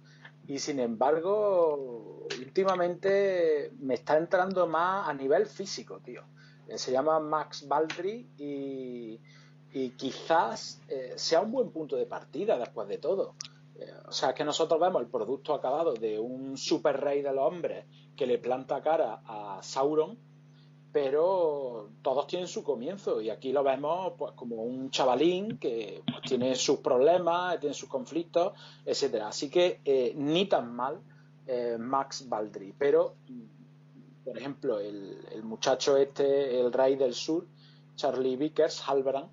[0.48, 6.24] Y sin embargo, últimamente me está entrando más a nivel físico, tío.
[6.74, 9.20] Se llama Max Baldry y,
[9.98, 13.36] quizás eh, sea un buen punto de partida después de todo.
[13.76, 17.46] Eh, o sea, que nosotros vemos el producto acabado de un super rey de los
[17.46, 17.86] hombres
[18.16, 20.18] que le planta cara a Sauron,
[20.92, 26.22] pero todos tienen su comienzo y aquí lo vemos pues como un chavalín que pues,
[26.22, 28.54] tiene sus problemas, tiene sus conflictos,
[28.86, 29.28] etcétera.
[29.28, 31.00] Así que ni tan mal
[31.78, 33.16] Max Baldry, pero
[34.28, 37.48] por ejemplo, el, muchacho este, el rey del sur,
[37.96, 39.30] Charlie Vickers, Halbrand,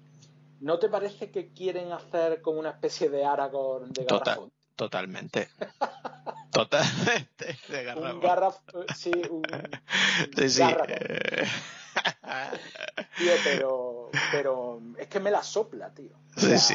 [0.64, 4.50] ¿no te parece que quieren hacer como una especie de Aragorn de Garrafón?
[4.74, 5.48] totalmente.
[6.52, 8.16] totalmente de Garrafón.
[8.16, 8.56] Un garraf
[8.96, 9.42] sí, un,
[10.36, 10.64] sí, sí.
[13.18, 16.16] tío, pero, pero es que me la sopla, tío.
[16.36, 16.74] sí, sí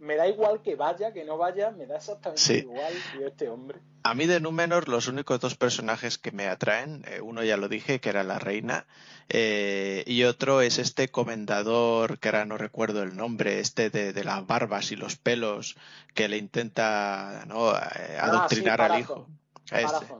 [0.00, 3.78] me da igual que vaya, que no vaya, me da exactamente igual, tío, este hombre.
[4.02, 7.68] A mí de Númenor los únicos dos personajes que me atraen, eh, uno ya lo
[7.68, 8.86] dije, que era la reina,
[9.28, 14.46] eh, y otro es este comendador, que ahora no recuerdo el nombre, este de, las
[14.46, 15.76] barbas y los pelos,
[16.14, 17.72] que le intenta ¿no?
[17.72, 19.28] Eh, ah, adoctrinar al hijo.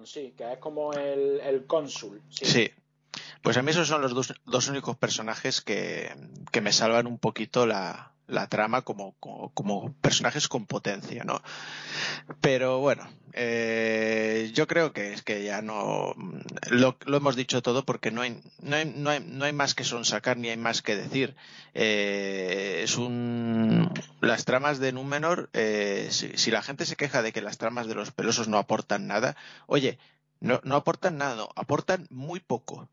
[0.04, 2.20] sí, que es como el, cónsul.
[2.28, 2.70] Sí.
[3.42, 6.14] Pues a mí esos son los dos, dos únicos personajes que,
[6.52, 11.42] que me salvan un poquito la, la trama como, como, personajes con potencia, ¿no?
[12.40, 16.14] Pero bueno, eh, yo creo que es que ya no
[16.70, 19.84] lo, hemos dicho todo porque no hay, no hay, no hay, no hay más que
[19.84, 21.34] sonsacar ni hay más que decir.
[21.74, 27.32] Eh, es un las tramas de Númenor, eh, si, si, la gente se queja de
[27.32, 29.98] que las tramas de los pelosos no aportan nada, oye,
[30.40, 32.88] no, no aportan nada, no, aportan muy poco,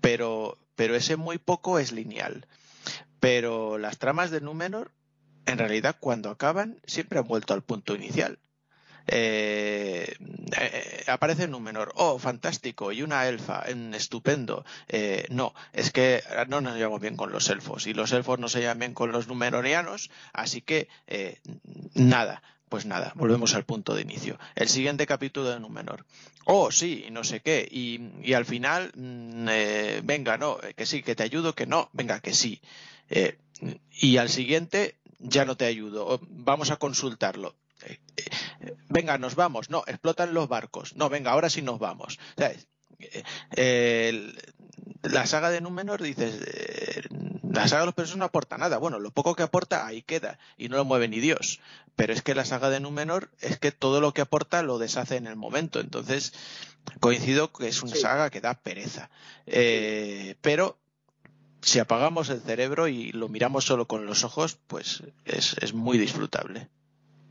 [0.00, 2.46] pero, pero ese muy poco es lineal.
[3.20, 4.92] Pero las tramas de Númenor,
[5.46, 8.38] en realidad, cuando acaban, siempre han vuelto al punto inicial.
[9.08, 10.16] Eh,
[10.60, 14.64] eh, aparece Númenor, oh, fantástico, y una elfa, estupendo.
[14.88, 18.48] Eh, no, es que no nos llevamos bien con los elfos, y los elfos no
[18.48, 20.88] se llevan bien con los numenorianos, así que
[21.94, 22.42] nada.
[22.76, 24.38] Pues nada, volvemos al punto de inicio.
[24.54, 26.04] El siguiente capítulo de Númenor.
[26.44, 27.66] Oh, sí, no sé qué.
[27.70, 29.46] Y, al final, mm,
[30.04, 32.60] venga, no, que sí, que te ayudo, que no, venga, que sí.
[33.08, 33.38] Eh,
[33.92, 37.56] y al siguiente ya no te ayudo, vamos a consultarlo.
[37.86, 39.70] Eh, eh, venga, nos vamos.
[39.70, 40.96] No, explotan los barcos.
[40.96, 42.18] No, venga, ahora sí nos vamos.
[45.02, 46.42] la saga de Númenor dices,
[47.56, 48.78] La saga de los pesos no aporta nada.
[48.78, 51.60] Bueno, lo poco que aporta ahí queda y no lo mueve ni Dios.
[51.96, 55.16] Pero es que la saga de Númenor es que todo lo que aporta lo deshace
[55.16, 55.80] en el momento.
[55.80, 56.34] Entonces,
[57.00, 59.10] coincido que es una saga que da pereza.
[59.46, 60.76] Eh, pero
[61.62, 65.98] si apagamos el cerebro y lo miramos solo con los ojos, pues es, es muy
[65.98, 66.68] disfrutable.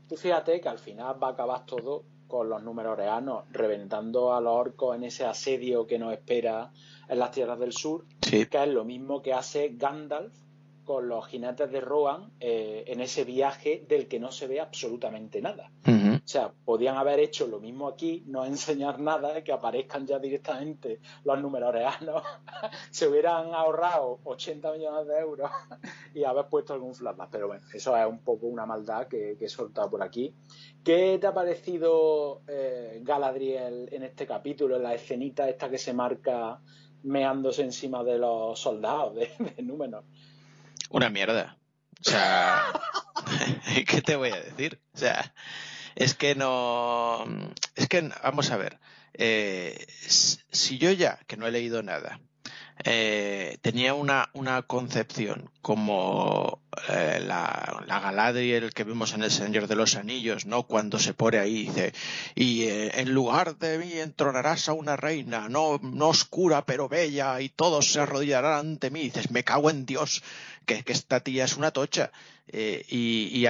[0.08, 4.40] Tú fíjate que al final va a acabar todo con los números reanos, reventando a
[4.40, 6.72] los orcos en ese asedio que nos espera
[7.08, 10.32] en las tierras del sur, que es lo mismo que hace Gandalf
[10.84, 15.42] con los jinetes de Rohan eh, en ese viaje del que no se ve absolutamente
[15.42, 15.70] nada.
[16.26, 20.98] O sea, podían haber hecho lo mismo aquí, no enseñar nada, que aparezcan ya directamente
[21.22, 22.20] los números reanos,
[22.90, 25.48] se hubieran ahorrado 80 millones de euros
[26.14, 27.30] y haber puesto algún flashback.
[27.30, 30.34] Pero bueno, eso es un poco una maldad que, he soltado por aquí.
[30.82, 35.92] ¿Qué te ha parecido eh, Galadriel en este capítulo, en la escenita esta que se
[35.92, 36.60] marca
[37.04, 40.02] meándose encima de los soldados de, de Númenor?
[40.90, 41.56] Una mierda.
[42.00, 42.64] O sea,
[43.88, 44.80] ¿qué te voy a decir?
[44.92, 45.32] O sea,
[45.96, 47.24] es que no.
[47.74, 48.78] Es que, vamos a ver.
[49.14, 52.20] Eh, si yo ya, que no he leído nada,
[52.84, 59.66] eh, tenía una, una concepción como eh, la, la, Galadriel que vemos en El Señor
[59.66, 60.64] de los Anillos, ¿no?
[60.64, 61.94] Cuando se pone ahí y dice,
[62.34, 67.40] y eh, en lugar de mí entronarás a una reina, no, no oscura pero bella,
[67.40, 69.00] y todos se arrodillarán ante mí.
[69.00, 70.22] Dices, me cago en Dios,
[70.66, 72.12] que, que esta tía es una tocha.
[72.48, 73.44] Eh, y,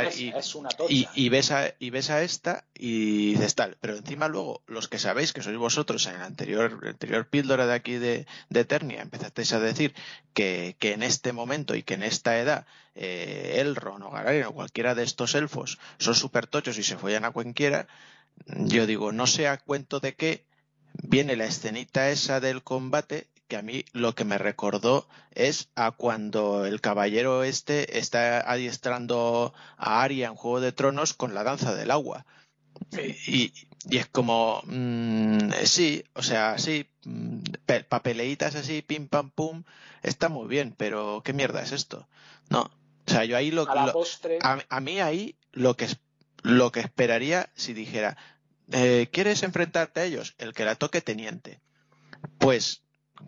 [1.15, 3.77] y, ves a, y ves a esta y dices tal.
[3.81, 7.75] Pero encima luego, los que sabéis que sois vosotros en el anterior, anterior píldora de
[7.75, 9.95] aquí de, de Eternia, empezasteis a decir
[10.33, 14.53] que, que, en este momento y que en esta edad eh, Elrond o Galarien o
[14.53, 17.89] cualquiera de estos elfos son súper tochos y se follan a cualquiera.
[18.47, 20.47] Yo digo, no sé a cuento de qué
[21.03, 25.93] viene la escenita esa del combate que a mí lo que me recordó es a
[25.93, 31.75] cuando el caballero este está adiestrando a Arya en Juego de Tronos con la danza
[31.75, 32.27] del agua.
[33.27, 33.53] Y,
[33.91, 37.39] es como, mm, sí, o sea, sí, mm,
[37.89, 39.63] papeleitas así, pim pam pum,
[40.03, 42.07] está muy bien, pero ¿qué mierda es esto?
[42.51, 45.89] No, o sea, yo ahí lo, que a, mí ahí lo que
[46.43, 48.17] lo que esperaría si dijera,
[48.73, 50.35] eh, ¿quieres enfrentarte a ellos?
[50.39, 51.61] El que la toque teniente.
[52.39, 52.83] Pues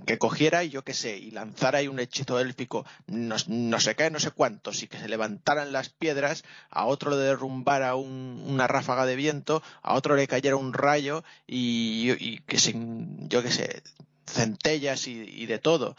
[0.07, 3.95] que cogiera y yo qué sé, y lanzara ahí un hechizo élfico, no, no sé
[3.95, 8.66] qué, no sé cuántos, y que se levantaran las piedras, a otro le derrumbara una
[8.66, 13.82] ráfaga de viento, a otro le cayera un rayo, y, que sin, yo qué sé,
[14.26, 15.97] centellas y, de todo.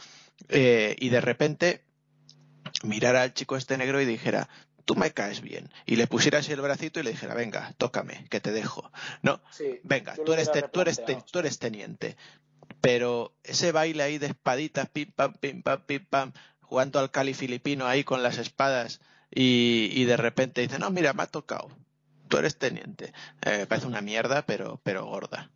[0.48, 1.84] Eh, y de repente
[2.84, 4.50] mirara al chico este negro y dijera,
[4.86, 5.72] tú me caes bien.
[5.86, 8.92] Y le pusiera así el bracito y le dijera, venga, tócame, que te dejo.
[9.22, 9.42] No,
[9.84, 12.16] venga, tú eres, tú, eres, tú eres teniente
[12.82, 17.34] pero ese baile ahí de espaditas, pim pam, pim pam, pim pam, jugando al cali
[17.34, 19.02] filipino ahí con las espadas
[19.32, 21.70] y, de repente dice, no, mira, me ha tocado,
[22.28, 23.14] tú eres teniente.
[23.46, 25.52] Eh, parece una mierda, pero, pero gorda.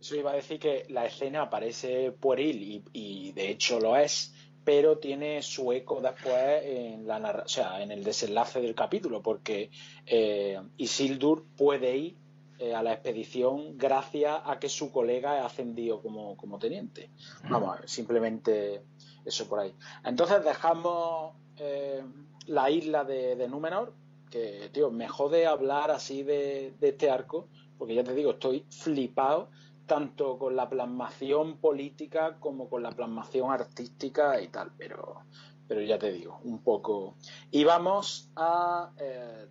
[0.00, 4.32] Eso iba a decir que la escena parece pueril y, de hecho lo es,
[4.64, 9.70] pero tiene su eco después en, la, o sea, en el desenlace del capítulo, porque
[10.06, 12.16] eh, Isildur puede ir
[12.60, 17.10] eh, a la expedición gracias a que su colega ha ascendido como, teniente.
[17.48, 18.82] Vamos, simplemente
[19.24, 19.72] eso por ahí.
[20.04, 22.02] Entonces dejamos eh,
[22.46, 23.94] la isla de, Númenor,
[24.28, 27.48] que, tío, me jode hablar así de, este arco,
[27.78, 29.50] porque ya te digo, estoy flipado
[29.86, 35.22] tanto con la plasmación política como con la plasmación artística y tal, pero,
[35.68, 37.14] pero ya te digo, un poco.
[37.52, 39.46] Y vamos a eh,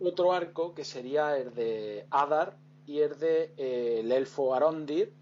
[0.00, 5.12] otro arco que sería el de Adar y el de eh, el elfo Arondir,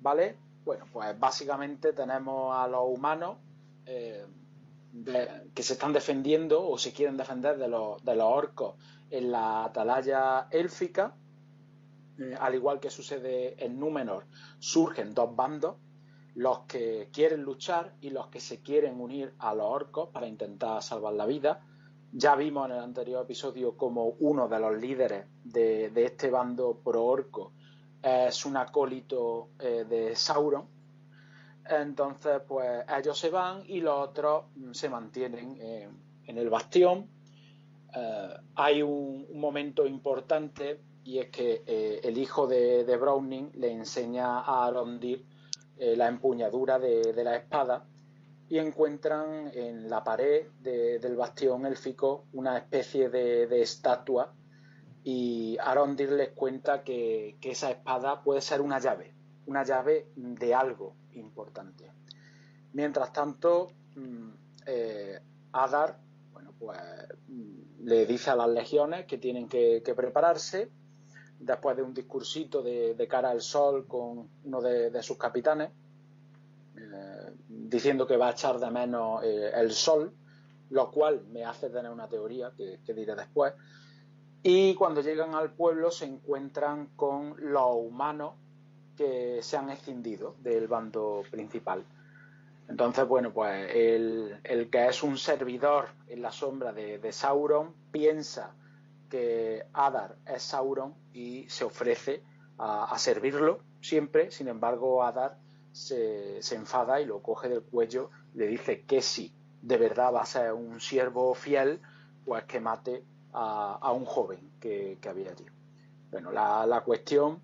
[0.00, 0.38] ¿vale?
[0.64, 3.38] Bueno, pues básicamente tenemos a los humanos
[3.86, 4.26] eh,
[5.54, 8.74] que se están defendiendo o se quieren defender de los, de los orcos
[9.10, 11.14] en la atalaya élfica,
[12.18, 14.26] eh, al igual que sucede en Númenor,
[14.58, 15.76] surgen dos bandos,
[16.34, 20.82] los que quieren luchar y los que se quieren unir a los orcos para intentar
[20.82, 21.64] salvar la vida.
[22.12, 27.52] Ya vimos en el anterior episodio como uno de los líderes de, este bando pro-orco
[28.02, 30.66] es un acólito eh, de Sauron.
[31.68, 35.58] Entonces, pues ellos se van y los otros se mantienen
[36.24, 37.10] en el bastión.
[37.94, 44.40] Eh, hay un, momento importante y es que eh, el hijo de, Browning le enseña
[44.40, 45.26] a Arondir
[45.76, 47.86] la empuñadura de la espada
[48.48, 54.32] y encuentran en la pared del bastión élfico una especie de, estatua
[55.04, 59.14] y Arondir les cuenta que, esa espada puede ser una llave,
[59.46, 61.90] una llave de algo importante.
[62.72, 64.30] Mientras tanto, mm,
[64.66, 65.20] eh,
[65.52, 65.98] Adar,
[66.32, 66.78] bueno, pues
[67.80, 70.70] le dice a las legiones que tienen que, prepararse
[71.38, 75.70] después de un discursito de, cara al sol con uno de, sus capitanes,
[77.68, 80.12] diciendo que va a echar de menos eh, el sol,
[80.70, 83.54] lo cual me hace tener una teoría que, que, diré después.
[84.42, 88.34] Y cuando llegan al pueblo se encuentran con los humanos
[88.96, 91.84] que se han escindido del bando principal.
[92.68, 98.52] Entonces, bueno, pues el, que es un servidor en la sombra de, Sauron piensa
[99.08, 102.22] que Adar es Sauron y se ofrece
[102.58, 104.30] a, servirlo siempre.
[104.30, 105.38] Sin embargo, Adar
[105.78, 110.26] se, enfada y lo coge del cuello le dice que si de verdad va a
[110.26, 111.80] ser un siervo fiel,
[112.24, 115.46] pues que mate a, un joven que, había allí.
[116.10, 117.42] Bueno, la cuestión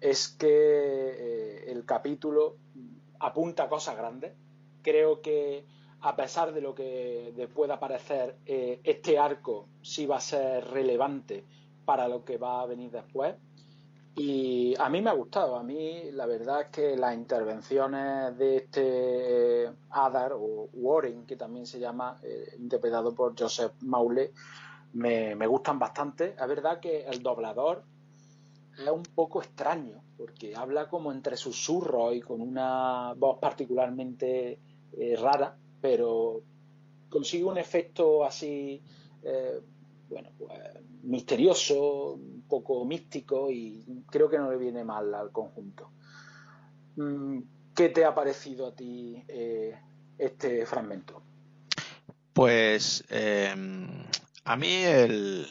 [0.00, 2.56] es que eh, el capítulo
[3.18, 4.32] apunta a cosas grandes.
[4.82, 5.66] Creo que
[6.00, 11.44] a pesar de lo que pueda parecer, eh, este arco sí va a ser relevante
[11.84, 13.34] para lo que va a venir después.
[14.16, 15.56] Y a mí me ha gustado.
[15.56, 21.36] A mí la verdad es que las intervenciones de este eh, Adar o Warren, que
[21.36, 22.20] también se llama,
[22.58, 24.32] interpretado por Joseph Maule,
[24.92, 26.34] me, me gustan bastante.
[26.38, 27.84] Es verdad que el doblador
[28.78, 34.58] es un poco extraño, porque habla como entre susurros y con una voz particularmente
[34.92, 36.42] eh, rara, pero
[37.08, 38.82] consigue un efecto así,
[39.22, 39.60] eh,
[40.10, 40.58] bueno, pues,
[41.02, 45.90] misterioso, un poco místico y creo que no le viene mal al conjunto.
[46.96, 47.40] Mm,
[47.74, 49.74] ¿Qué te ha parecido a ti eh,
[50.18, 51.22] este fragmento?
[52.32, 55.46] Pues a mí el,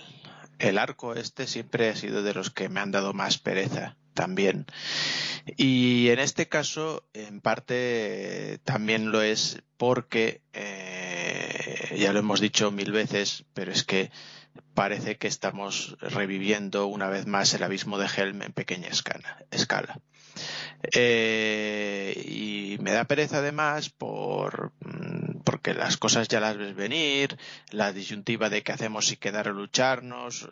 [0.60, 4.66] el arco este siempre ha sido de los que me han dado más pereza también.
[5.56, 12.72] Y en este caso, en parte, también lo es porque, eh, ya lo hemos dicho
[12.72, 14.12] mil veces, pero es que
[14.74, 20.00] parece que estamos reviviendo una vez más el abismo de Helm en pequeña escala.
[20.94, 27.38] Eh, y me da pereza además por mm, porque las cosas ya las ves venir,
[27.72, 30.48] la disyuntiva de qué hacemos si quedar o lucharnos,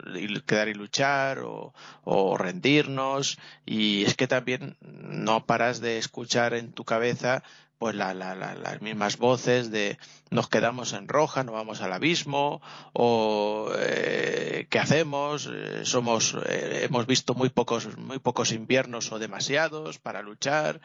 [0.46, 1.74] quedar y luchar o,
[2.04, 7.44] o rendirnos, y es que también no paras de escuchar en tu cabeza
[7.78, 9.98] pues la, la, las mismas voces de
[10.30, 12.62] nos quedamos en roja, no vamos al abismo,
[12.94, 19.20] o eh, qué hacemos, eh, somos, eh, hemos visto muy pocos, muy pocos inviernos o
[19.20, 20.82] demasiados para luchar,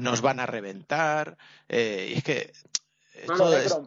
[0.00, 1.36] nos van a reventar,
[1.68, 2.52] y es que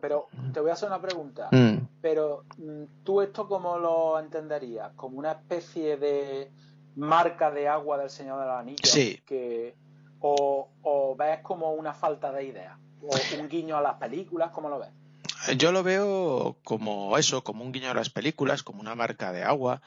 [0.02, 1.50] pero te voy a hacer una pregunta.
[1.52, 1.88] Mm.
[2.02, 6.52] Pero mm, tú esto cómo lo entenderías, como una especie de
[6.96, 9.22] marca de agua del Señor de los Anillos sí.
[9.26, 9.76] que
[10.20, 12.78] o, ves como una falta de idea?
[13.02, 14.52] ¿O un guiño a las películas?
[14.52, 14.90] ¿Cómo lo ves?
[15.58, 19.44] Yo lo veo como eso, como un guiño a las películas, como una marca de
[19.44, 19.82] agua,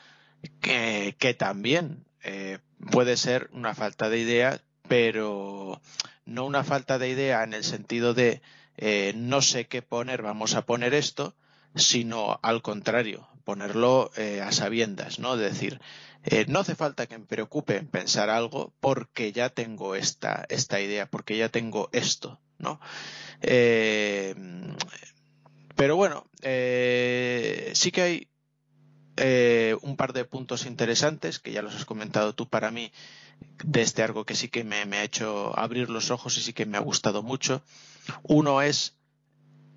[0.60, 2.58] que, también eh,
[2.90, 5.80] puede ser una falta de idea, pero
[6.24, 8.42] no una falta de idea en el sentido de
[8.76, 11.34] eh, no sé qué poner, vamos a poner esto,
[11.74, 15.36] sino al contrario, ponerlo eh, a sabiendas, ¿no?
[15.36, 15.80] Decir,
[16.24, 20.80] eh, no hace falta que me preocupe en pensar algo porque ya tengo esta, esta
[20.80, 22.80] idea, porque ya tengo esto, ¿no?
[23.40, 24.34] Eh,
[25.76, 28.26] pero bueno, eh, sí que hay
[29.82, 32.90] un par de puntos interesantes que ya los has comentado tú para mí
[33.62, 36.64] de este arco que sí que me ha hecho abrir los ojos y sí que
[36.64, 37.62] me ha gustado mucho.
[38.22, 38.96] Uno es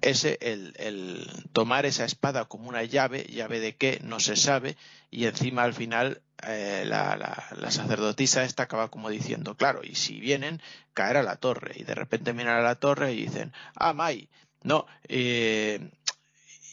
[0.03, 4.77] ese el, el, tomar esa espada como una llave, llave de qué, no se sabe,
[5.09, 10.19] y encima al final eh, la, la, sacerdotisa esta acaba como diciendo, claro, y si
[10.19, 10.61] vienen,
[10.93, 14.29] caer a la torre, y de repente miran a la torre y dicen, ah, Mai,
[14.61, 15.91] no, eh,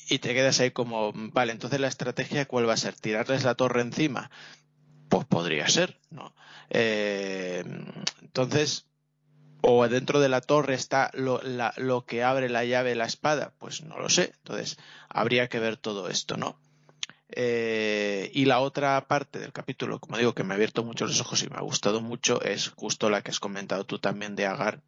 [0.08, 3.54] y te quedas ahí como, vale, entonces la estrategia cuál va a ser, tirarles la
[3.54, 4.30] torre encima,
[5.08, 6.34] pues podría ser, ¿no?
[6.70, 7.64] Eh,
[8.22, 8.86] entonces,
[9.62, 13.82] o dentro de la torre está lo, que abre la llave de la espada, pues
[13.82, 14.32] no lo sé.
[14.38, 16.58] Entonces, habría que ver todo esto, ¿no?
[17.32, 21.20] Eh, y la otra parte del capítulo, como digo, que me ha abierto mucho los
[21.20, 24.46] ojos y me ha gustado mucho, es justo la que has comentado tú también de
[24.46, 24.82] Agar,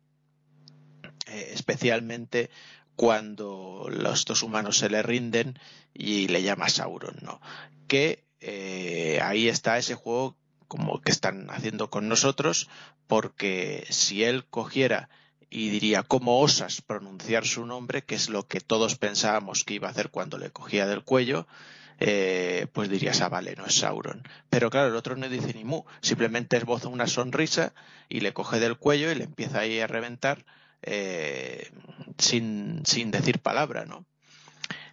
[1.26, 2.50] eh, especialmente
[2.96, 5.58] cuando los dos humanos se le rinden
[5.94, 7.40] y le llama Sauron, ¿no?
[7.86, 10.36] Que eh, ahí está ese juego
[10.72, 12.66] como que están haciendo con nosotros,
[13.06, 15.10] porque si él cogiera
[15.50, 18.04] y diría, ¿cómo osas pronunciar su nombre?
[18.04, 21.46] que es lo que todos pensábamos que iba a hacer cuando le cogía del cuello,
[22.00, 24.26] eh, pues dirías, ah, vale, no es Sauron.
[24.48, 27.74] Pero claro, el otro no dice ni mu, simplemente esboza una sonrisa
[28.08, 30.46] y le coge del cuello y le empieza ahí a reventar
[30.80, 31.70] eh,
[32.16, 34.06] sin, sin decir palabra, ¿no?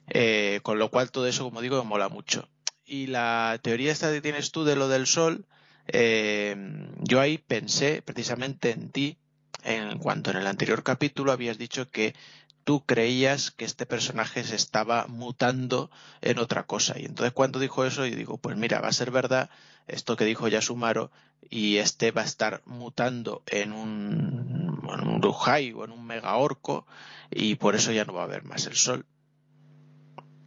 [0.10, 2.50] Eh, con lo cual todo eso, como digo, me mola mucho.
[2.84, 5.46] Y la teoría esta que tienes tú de lo del sol,
[5.92, 6.56] eh,
[7.00, 9.18] yo ahí pensé precisamente en ti,
[9.64, 12.16] en cuanto en el anterior capítulo habías dicho que
[12.64, 15.90] tú creías que este personaje se estaba mutando
[16.22, 17.00] en otra cosa.
[17.00, 19.50] Y entonces cuando dijo eso, yo digo, pues mira, va a ser verdad
[19.88, 21.10] esto que dijo Yasumaro
[21.50, 26.86] y este va a estar mutando en un, en un o en un mega orco
[27.32, 29.06] y por eso ya no va a haber más el sol.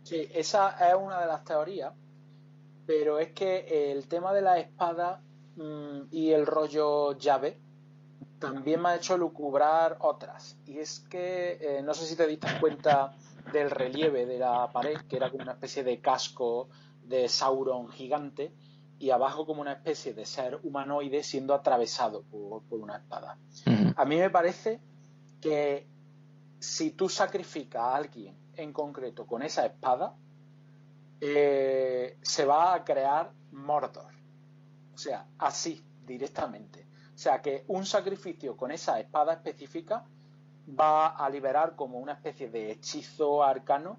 [0.05, 1.93] Sí, esa es una de las teorías,
[2.87, 5.23] pero es que el tema de la espada
[5.57, 7.59] mm, y el rollo llave
[8.39, 10.59] también me ha hecho lucubrar otras.
[10.67, 13.15] Y es que eh, no sé si te diste cuenta
[13.53, 16.69] del relieve de la pared, que era como una especie de casco
[17.05, 18.53] de Sauron gigante,
[18.99, 23.37] y abajo como una especie de ser humanoide siendo atravesado por, una espada.
[23.97, 24.81] A mí me parece
[25.41, 25.89] que
[26.61, 30.15] si tú sacrificas a alguien en concreto con esa espada,
[31.21, 34.12] eh, se va a crear Mordor.
[35.03, 36.87] Sea, así, directamente.
[37.13, 40.05] O sea, que un sacrificio con esa espada específica
[40.79, 43.99] va a liberar como una especie de hechizo arcano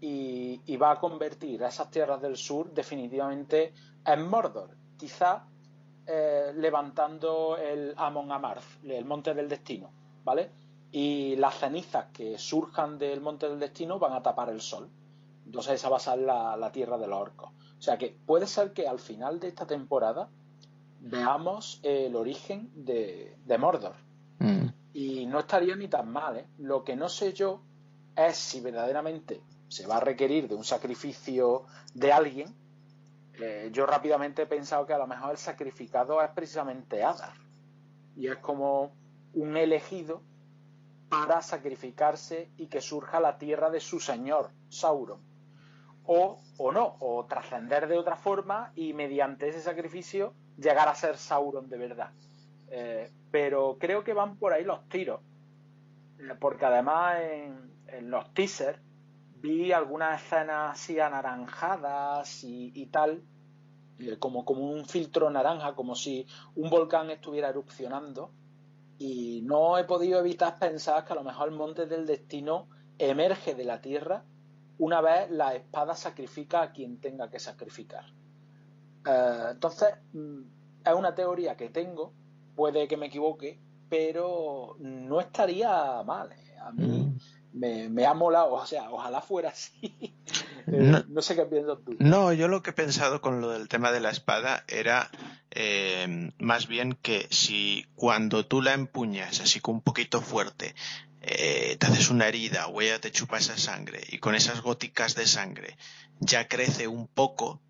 [0.00, 3.72] y, va a convertir a esas tierras del sur definitivamente
[4.06, 5.44] en Mordor, quizá
[6.06, 9.90] eh, levantando el Amon Amarth, el Monte del Destino,
[10.22, 10.52] ¿vale?
[10.92, 14.88] Y las cenizas que surjan del Monte del Destino van a tapar el sol.
[15.46, 17.50] Entonces esa va a ser la, tierra de los orcos.
[17.78, 20.28] O sea que puede ser que al final de esta temporada
[21.04, 23.96] veamos el origen de, Mordor.
[24.38, 24.66] Mm.
[24.92, 26.46] Y no estaría ni tan mal, ¿eh?
[26.58, 27.62] Lo que no sé yo
[28.16, 32.54] es si verdaderamente se va a requerir de un sacrificio de alguien
[33.40, 37.32] eh, yo rápidamente he pensado que a lo mejor el sacrificado es precisamente Adar.
[38.16, 38.92] Y es como
[39.32, 40.22] un elegido
[41.08, 45.20] para sacrificarse y que surja la tierra de su señor, Sauron.
[46.06, 51.16] O, o no, o trascender de otra forma y mediante ese sacrificio llegar a ser
[51.16, 52.10] Sauron de verdad.
[52.68, 55.20] Eh, pero creo que van por ahí los tiros.
[56.18, 58.80] Eh, porque además en, los teasers
[59.36, 63.22] vi algunas escenas así anaranjadas y, tal,
[64.00, 66.26] eh, como, como un filtro naranja, como si
[66.56, 68.32] un volcán estuviera erupcionando.
[68.98, 73.54] Y no he podido evitar pensar que a lo mejor el monte del destino emerge
[73.54, 74.24] de la tierra
[74.78, 78.04] una vez la espada sacrifica a quien tenga que sacrificar.
[79.06, 80.40] Eh, entonces, mm,
[80.84, 82.12] es una teoría que tengo,
[82.54, 86.32] puede que me equivoque, pero no estaría mal.
[86.32, 86.56] Eh.
[86.60, 87.18] A mí mm
[87.54, 90.14] me, ha molado, o sea, ojalá fuera así.
[90.66, 91.94] Eh, no, sé qué piensas tú.
[91.98, 95.10] No, yo lo que he pensado con lo del tema de la espada era
[95.50, 100.74] eh, más bien que si cuando tú la empuñas así con un poquito fuerte,
[101.20, 105.14] eh, te haces una herida o ella te chupa esa sangre y con esas góticas
[105.14, 105.76] de sangre
[106.18, 107.60] ya crece un poco,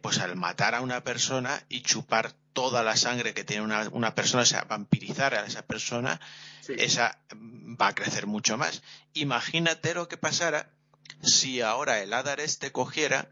[0.00, 4.42] pues al matar a una persona y chupar toda la sangre que tiene una, persona,
[4.42, 6.18] o sea, vampirizar a esa persona,
[6.68, 8.82] esa va a crecer mucho más.
[9.12, 10.70] Imagínate lo que pasara
[11.22, 13.28] si ahora el Hadar este cogiera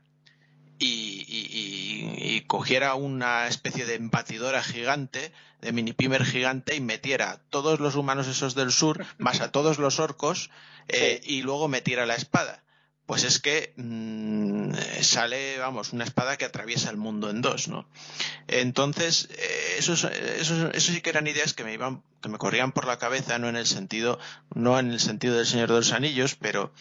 [0.79, 5.33] y, cogiera una especie de embatidora gigante,
[5.63, 9.51] de mini pimer gigante, y metiera a todos los humanos esos del sur, más a
[9.51, 10.51] todos los orcos,
[10.89, 12.63] eh, y luego metiera la espada
[13.07, 17.87] pues es que mm, sale, vamos, una espada que atraviesa el mundo en dos, ¿no?
[18.49, 20.09] Entonces, eh, eso, eso,
[20.71, 23.49] eso, sí que eran ideas que me iban, que me corrían por la cabeza, no
[23.49, 24.19] en el sentido,
[24.55, 26.73] no en el sentido del Señor de los Anillos, pero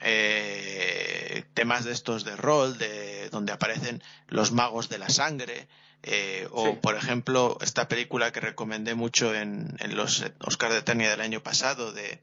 [0.00, 5.68] eh, temas de estos de rol, de donde aparecen los magos de la sangre,
[6.04, 11.20] eh, o, por ejemplo, esta película que recomendé mucho en, los Oscars de Eternia del
[11.20, 12.20] año pasado, de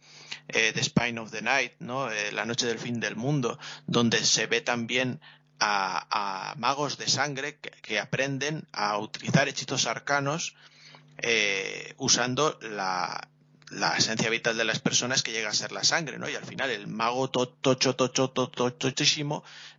[0.50, 2.12] eh, The Spine of the Night, ¿no?
[2.12, 3.58] Eh, la noche del fin del mundo,
[3.88, 5.22] donde se ve también
[5.62, 10.56] a, magos de sangre que, aprenden a utilizar hechizos arcanos
[11.98, 13.28] usando la,
[13.72, 16.30] la esencia vital de las personas que llega a ser la sangre, ¿no?
[16.30, 18.94] Y al final el mago tocho, tocho, tocho,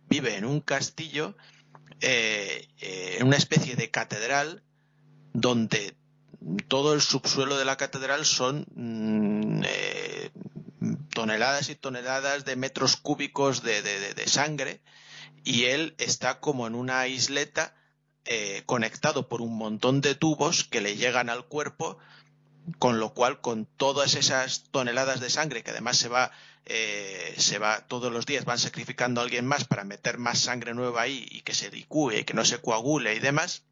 [0.07, 1.35] vive en un castillo
[2.01, 4.63] eh, eh, en una especie de catedral
[5.33, 5.95] donde
[6.67, 10.31] todo el subsuelo de la catedral son mm, eh,
[11.13, 13.83] toneladas y toneladas de metros cúbicos de,
[14.25, 14.81] sangre
[15.43, 17.75] y él está como en una isleta
[18.65, 21.97] conectado por un montón de tubos que le llegan al cuerpo
[22.79, 26.31] con lo cual con todas esas toneladas de sangre que además se va
[26.65, 30.73] eh, se va todos los días van sacrificando a alguien más para meter más sangre
[30.73, 33.63] nueva ahí y que se licúe y que no se coagule y demás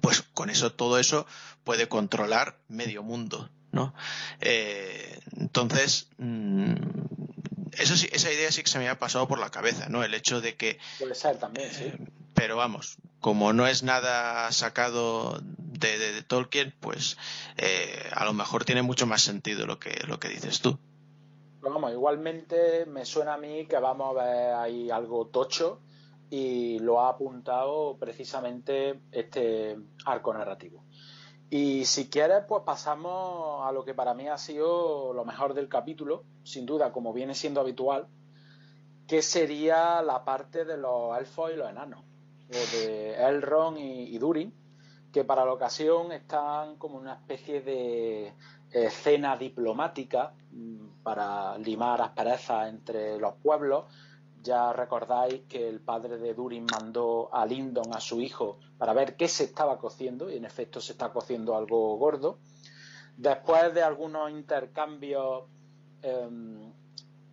[0.00, 1.26] pues con eso todo eso
[1.62, 3.94] puede controlar medio mundo no
[4.40, 6.74] eh, entonces mm,
[7.78, 10.04] eso sí, esa idea sí que se me ha pasado por la cabeza, ¿no?
[10.04, 10.78] El hecho de que...
[10.98, 11.84] Puede ser también, sí.
[11.84, 11.98] Eh,
[12.34, 17.16] pero vamos, como no es nada sacado de, Tolkien, pues
[17.56, 20.78] eh, a lo mejor tiene mucho más sentido lo que, lo que dices tú.
[21.60, 25.80] vamos, igualmente me suena a mí que vamos a ver ahí algo tocho
[26.30, 30.84] y lo ha apuntado precisamente este arco narrativo.
[31.56, 35.68] Y si quieres, pues pasamos a lo que para mí ha sido lo mejor del
[35.68, 38.08] capítulo, sin duda, como viene siendo habitual,
[39.06, 42.00] que sería la parte de los elfos y los enanos,
[42.48, 44.52] o de Elrond y, Durin,
[45.12, 48.34] que para la ocasión están como una especie de
[48.72, 53.84] escena diplomática mm, para limar asperezas entre los pueblos
[54.44, 59.16] ya recordáis que el padre de Durin mandó a Lindon, a su hijo, para ver
[59.16, 62.38] qué se estaba cociendo, y en efecto se está cociendo algo gordo.
[63.16, 65.44] Después de algunos intercambios
[66.02, 66.72] em,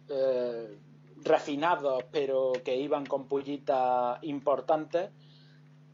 [0.08, 0.78] eh,
[1.24, 5.10] refinados, pero que iban con pullitas importantes,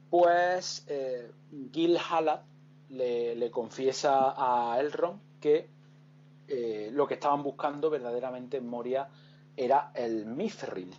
[0.10, 1.32] pues eh,
[1.74, 2.42] Gil Halad
[2.90, 5.68] le, confiesa a Elrond que
[6.48, 9.10] eh, lo que estaban buscando verdaderamente en Moria
[9.58, 10.94] era el Mithril,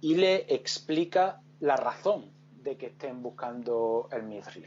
[0.00, 2.30] y le explica la razón
[2.62, 4.66] de que estén buscando el Mithril.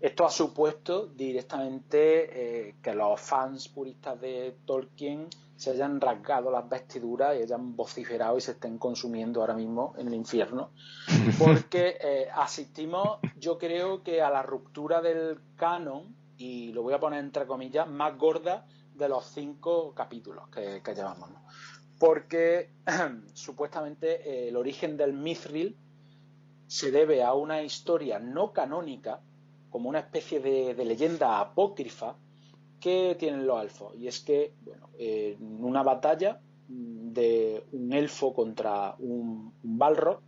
[0.00, 6.68] Esto ha supuesto directamente eh, que los fans puristas de Tolkien se hayan rasgado las
[6.68, 10.70] vestiduras y hayan vociferado y se estén consumiendo ahora mismo en el infierno.
[11.38, 16.98] Porque eh, asistimos, yo creo que a la ruptura del canon, y lo voy a
[16.98, 21.30] poner entre comillas, más gorda de los cinco capítulos que, que llevamos
[22.02, 22.68] porque
[23.32, 25.76] supuestamente eh, el origen del Mithril
[26.66, 29.20] se debe a una historia no canónica,
[29.70, 32.16] como una especie de, leyenda apócrifa
[32.80, 33.94] que tienen los elfos.
[33.96, 40.22] Y es que, bueno, en una batalla de un elfo contra un, Balrog,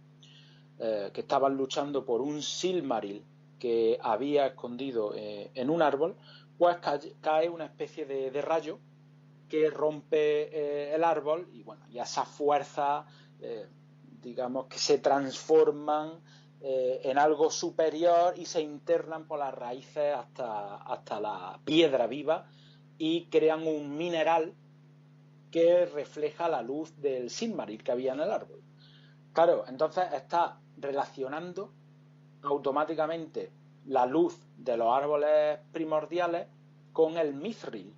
[0.78, 3.24] eh, que estaban luchando por un Silmaril
[3.58, 6.14] que había escondido eh, en un árbol,
[6.56, 6.76] pues
[7.20, 8.78] cae, una especie de rayo
[9.48, 13.06] que rompe eh, el árbol y bueno, y esas fuerzas,
[13.40, 13.66] eh,
[14.20, 16.20] digamos, que se transforman
[16.60, 22.46] eh, en algo superior y se internan por las raíces hasta, hasta la piedra viva
[22.96, 24.54] y crean un mineral
[25.50, 28.62] que refleja la luz del Silmaril que había en el árbol.
[29.32, 31.72] Claro, entonces está relacionando
[32.42, 33.52] automáticamente
[33.86, 36.48] la luz de los árboles primordiales
[36.92, 37.94] con el mithril.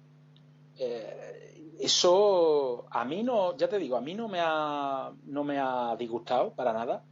[1.79, 5.95] Eso a mí no, ya te digo, a mí no me ha, no me ha
[5.97, 7.05] disgustado para nada,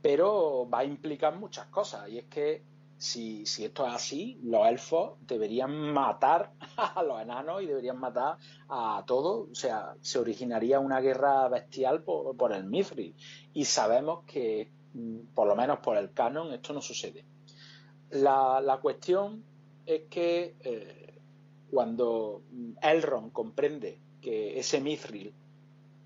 [0.00, 2.08] pero va a implicar muchas cosas.
[2.08, 2.62] Y es que
[2.98, 8.38] si, si esto es así, los elfos deberían matar a los enanos y deberían matar
[8.68, 9.50] a todos.
[9.50, 13.14] O sea, se originaría una guerra bestial por, el Mithril.
[13.52, 17.24] Y sabemos que, mm, por lo menos por el canon, esto no sucede.
[18.10, 19.44] La, la cuestión
[19.84, 21.05] es que eh,
[21.70, 22.42] cuando
[22.82, 25.34] Elrond comprende que ese mithril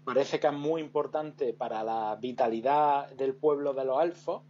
[0.04, 4.42] parece que es muy importante para la vitalidad del pueblo de los elfos,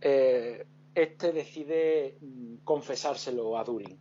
[0.00, 3.98] eh, este decide mm, confesárselo a Durin.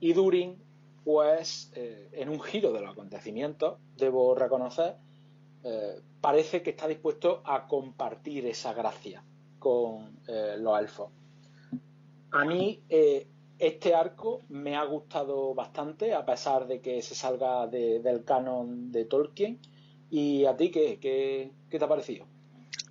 [0.00, 0.58] Y Durin,
[1.04, 4.96] pues, eh, en un giro de los acontecimientos, debo reconocer,
[5.64, 9.24] eh, parece que está dispuesto a compartir esa gracia
[9.58, 10.18] con
[10.58, 11.10] los elfos.
[12.32, 12.82] A mí
[13.62, 19.04] este arco me ha gustado bastante, a pesar de que se salga del canon de
[19.04, 19.60] Tolkien.
[20.10, 22.26] ¿Y a ti qué, qué, te ha parecido?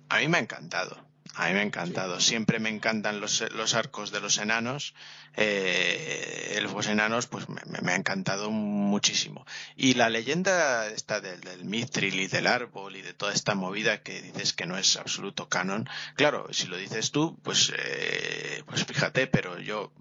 [0.08, 0.96] A mí me ha encantado.
[1.34, 2.20] A mí me ha encantado.
[2.20, 3.42] Siempre me encantan los,
[3.74, 4.94] arcos de los enanos.
[5.36, 9.44] Eh, los enanos, pues me, ha encantado muchísimo.
[9.76, 14.02] Y la leyenda esta del, del Mithril y del árbol y de toda esta movida
[14.02, 15.86] que dices que no es absoluto canon.
[16.16, 19.92] Claro, si lo dices tú, pues, eh, pues fíjate, pero yo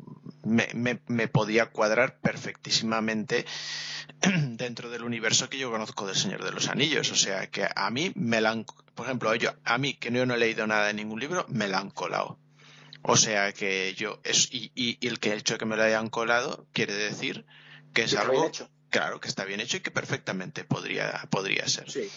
[0.43, 3.45] me, me, podía cuadrar perfectísimamente
[4.51, 7.11] dentro del universo que yo conozco del Señor de los Anillos.
[7.11, 8.65] O sea que a mí me la han,
[8.95, 11.67] por ejemplo, yo, a mí que yo no he leído nada de ningún libro, me
[11.67, 12.39] la han colado.
[13.03, 16.67] O sea que yo, es, y, y, el que hecho que me lo hayan colado
[16.71, 17.45] quiere decir
[17.93, 18.51] que es algo,
[18.89, 21.89] claro, que está bien hecho y que perfectamente podría, podría ser.
[21.89, 22.09] Sí,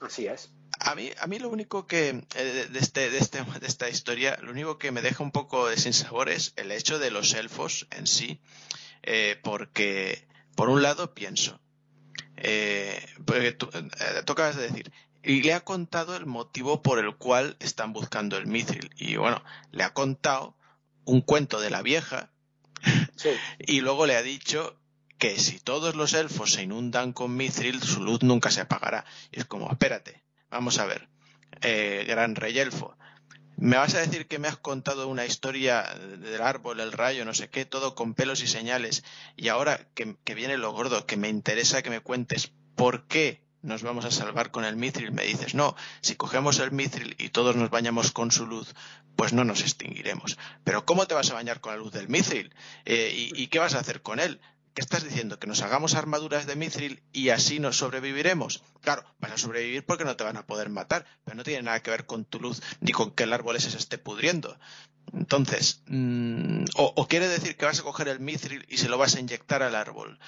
[0.00, 0.50] así es.
[0.82, 4.38] A mí, a mí lo único que eh, de, este, de, este, de esta historia,
[4.42, 7.86] lo único que me deja un poco de sinsabor es el hecho de los elfos
[7.90, 8.40] en sí,
[9.02, 11.60] eh, porque por un lado pienso,
[12.36, 13.68] eh, porque tú,
[14.32, 14.90] acabas de decir,
[15.22, 19.44] y le ha contado el motivo por el cual están buscando el mithril y bueno,
[19.72, 20.56] le ha contado
[21.04, 22.30] un cuento de la vieja
[23.58, 24.80] y luego le ha dicho
[25.18, 29.04] que si todos los elfos se inundan con mithril, su luz nunca se apagará.
[29.30, 31.08] Y es como, espérate, vamos a ver,
[31.62, 32.96] eh, gran rey elfo,
[33.56, 37.34] ¿me vas a decir que me has contado una historia del árbol, el rayo, no
[37.34, 39.04] sé qué, todo con pelos y señales,
[39.36, 43.82] y ahora que, viene lo gordo, que me interesa que me cuentes por qué nos
[43.82, 47.56] vamos a salvar con el mithril, me dices, no, si cogemos el mithril y todos
[47.56, 48.74] nos bañamos con su luz,
[49.16, 50.38] pues no nos extinguiremos.
[50.64, 52.54] Pero ¿cómo te vas a bañar con la luz del mithril?
[52.86, 54.40] Eh, ¿y, qué vas a hacer con él?
[54.74, 55.38] ¿Qué estás diciendo?
[55.38, 58.62] ¿Que nos hagamos armaduras de mithril y así nos sobreviviremos?
[58.80, 61.82] Claro, vas a sobrevivir porque no te van a poder matar, pero no tiene nada
[61.82, 64.58] que ver con tu luz ni con que el árbol ese se esté pudriendo.
[65.12, 69.16] Entonces, mm, o, quiere decir que vas a coger el mithril y se lo vas
[69.16, 70.20] a inyectar al árbol.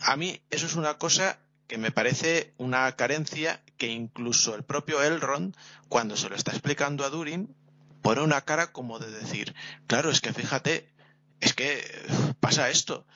[0.00, 5.02] A mí eso es una cosa que me parece una carencia que incluso el propio
[5.02, 5.54] Elrond,
[5.88, 7.54] cuando se lo está explicando a Durin,
[8.02, 9.54] pone una cara como de decir,
[9.86, 10.88] claro, es que fíjate,
[11.40, 11.84] es que
[12.40, 13.06] pasa esto.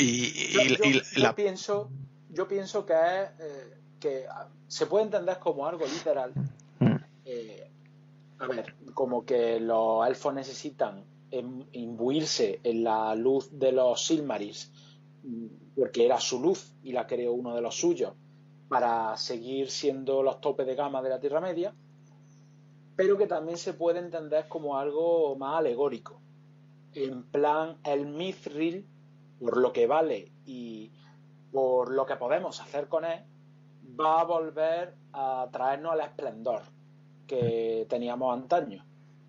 [0.00, 0.76] Y,
[1.16, 1.90] yo, pienso,
[2.30, 4.26] yo pienso que es eh, que
[4.66, 6.32] se puede entender como algo literal.
[6.78, 6.96] Mm.
[7.24, 7.70] Eh,
[8.38, 11.04] a ver, como que los elfos necesitan
[11.72, 14.72] imbuirse en la luz de los Silmarils
[15.80, 18.12] porque era su luz y la creó uno de los suyos
[18.68, 21.74] para seguir siendo los topes de gama de la Tierra Media,
[22.96, 26.20] pero que también se puede entender como algo más alegórico.
[26.92, 28.86] En plan, el Mithril,
[29.40, 30.92] por lo que vale y
[31.50, 33.24] por lo que podemos hacer con él,
[33.98, 36.62] va a volver a traernos el esplendor
[37.26, 38.86] que teníamos antaño.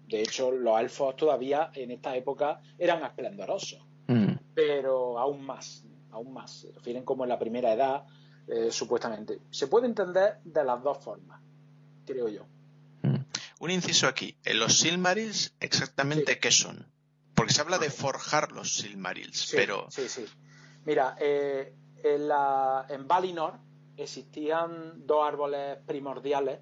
[0.07, 4.33] De hecho, los elfos todavía en esta época eran esplendorosos, mm.
[4.53, 6.51] pero aún más aún más.
[6.51, 8.05] Se refieren como en la primera edad,
[8.47, 9.39] eh, supuestamente.
[9.49, 11.41] Se puede entender de las dos formas,
[12.05, 12.45] creo yo.
[13.01, 13.23] Mm.
[13.59, 14.37] Un inciso aquí.
[14.43, 16.90] En los Silmarils, ¿exactamente qué son?
[17.41, 19.87] Porque se habla de forjar los Silmarils, pero.
[19.89, 20.25] Sí, sí.
[20.85, 21.73] Mira, eh,
[22.03, 23.59] en, la, en Valinor
[23.97, 26.59] existían dos árboles primordiales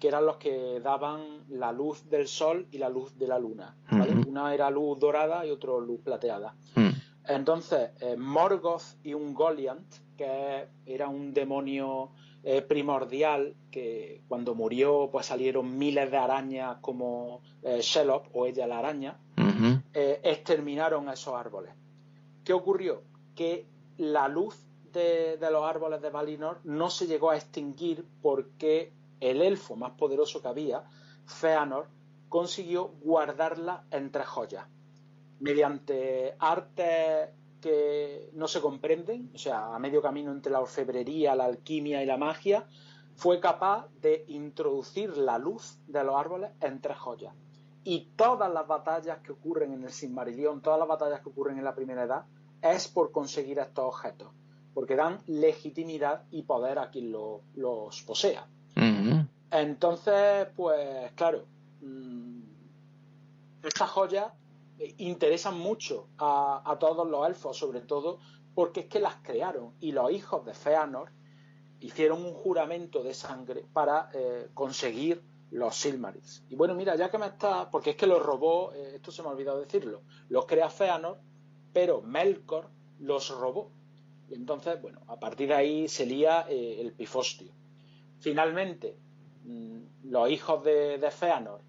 [0.00, 3.76] que eran los que daban la luz del sol y la luz de la luna.
[4.26, 6.56] Una era luz dorada y otro luz plateada.
[6.74, 6.90] Mm.
[7.28, 12.10] Entonces, eh, Morgoth y un Goliant, que era un demonio
[12.42, 17.80] eh, primordial, que cuando murió pues salieron miles de arañas como eh,
[18.32, 19.18] o ella la araña,
[19.98, 21.72] eh, exterminaron esos árboles.
[22.44, 23.02] ¿Qué ocurrió?
[23.34, 23.66] Que
[23.96, 29.74] la luz de, los árboles de Valinor no se llegó a extinguir porque el elfo
[29.74, 30.84] más poderoso que había,
[31.24, 31.88] Feanor,
[32.28, 34.66] consiguió guardarla entre joyas
[35.40, 37.30] mediante artes
[37.62, 42.06] que no se comprenden, o sea, a medio camino entre la orfebrería, la alquimia y
[42.06, 42.66] la magia,
[43.14, 47.34] fue capaz de introducir la luz de los árboles entre joyas.
[47.88, 51.62] Y todas las batallas que ocurren en el Silmarillion, todas las batallas que ocurren en
[51.62, 52.24] la primera edad,
[52.60, 54.32] es por conseguir estos objetos,
[54.74, 58.48] porque dan legitimidad y poder a quien los posea.
[59.52, 61.44] Entonces, pues claro,
[61.80, 62.40] mm,
[63.62, 64.32] estas joyas
[64.98, 68.18] interesan mucho a, todos los elfos, sobre todo
[68.56, 71.12] porque es que las crearon y los hijos de Feanor
[71.78, 76.44] hicieron un juramento de sangre para eh, conseguir los Silmarils.
[76.48, 79.22] Y bueno, mira, ya que me está, porque es que los robó, eh, esto se
[79.22, 81.18] me ha olvidado decirlo, los crea Feanor,
[81.72, 82.68] pero Melkor
[83.00, 83.70] los robó.
[84.28, 87.52] Y entonces, bueno, a partir de ahí se lía eh, el pifostio.
[88.18, 88.96] Finalmente,
[89.44, 91.60] mm, los hijos de, de Feanor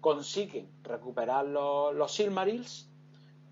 [0.00, 2.88] consiguen recuperar los, Silmarils.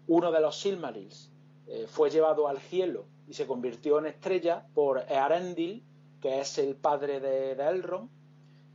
[0.06, 1.30] Uno de los Silmarils
[1.66, 5.84] eh, fue llevado al cielo y se convirtió en estrella por Earendil,
[6.20, 8.10] que es el padre de, Elrond.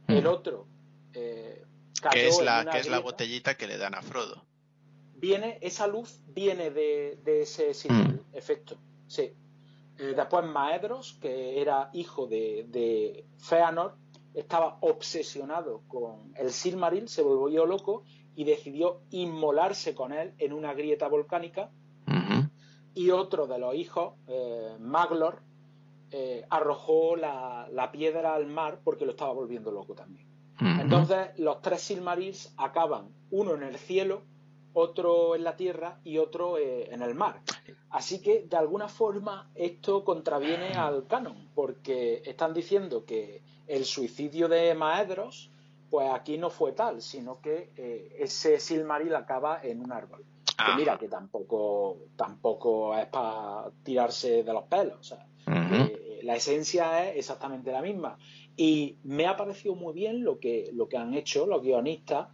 [0.07, 0.67] El otro
[1.13, 1.63] eh,
[2.11, 4.45] que es la que es la botellita que le dan a Frodo.
[5.15, 8.77] Viene esa luz viene de, ese Silmaril, efecto.
[9.07, 9.33] Sí.
[9.99, 13.95] Eh, después Maedros, que era hijo de, de Feanor,
[14.33, 18.03] estaba obsesionado con el Silmaril, se volvió loco
[18.35, 21.71] y decidió inmolarse con él en una grieta volcánica.
[22.95, 25.41] Y otro de los hijos, eh, Maglor,
[26.11, 30.27] eh, arrojó la, piedra al mar porque lo estaba volviendo loco también.
[30.79, 34.21] Entonces, los tres Silmarils acaban, uno en el cielo,
[34.73, 37.41] otro en la tierra y otro eh, en el mar.
[37.89, 44.47] Así que, de alguna forma, esto contraviene al canon, porque están diciendo que el suicidio
[44.47, 45.51] de Maedros,
[45.89, 50.25] pues aquí no fue tal, sino que eh, ese Silmaril acaba en un árbol.
[50.57, 54.97] Que mira, que tampoco, tampoco es para tirarse de los pelos.
[54.99, 55.25] O sea,
[56.23, 58.17] la esencia es exactamente la misma.
[58.55, 62.29] Y me ha parecido muy bien lo que, lo que han hecho los guionistas,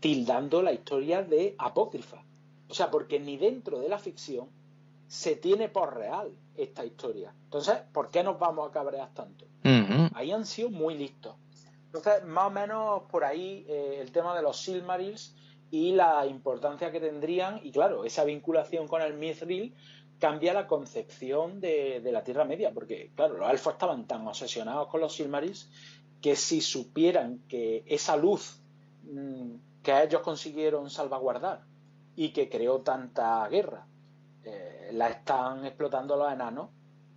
[0.00, 2.22] tildando la historia de apócrifa.
[2.68, 4.48] O sea, porque ni dentro de la ficción
[5.06, 7.32] se tiene por real esta historia.
[7.44, 9.46] Entonces, ¿por qué nos vamos a cabrear tanto?
[10.14, 11.34] Ahí han sido muy listos.
[11.86, 15.34] Entonces, más o menos por ahí eh, el tema de los Silmarils
[15.70, 19.74] y la importancia que tendrían, y claro, esa vinculación con el Mithril
[20.18, 25.00] cambia la concepción de, la Tierra Media, porque claro, los elfos estaban tan obsesionados con
[25.00, 25.70] los Silmarils
[26.20, 28.60] que si supieran que esa luz
[29.04, 31.64] mm, que ellos consiguieron salvaguardar
[32.16, 33.86] y que creó tanta guerra,
[34.42, 36.70] eh, la están explotando los enanos,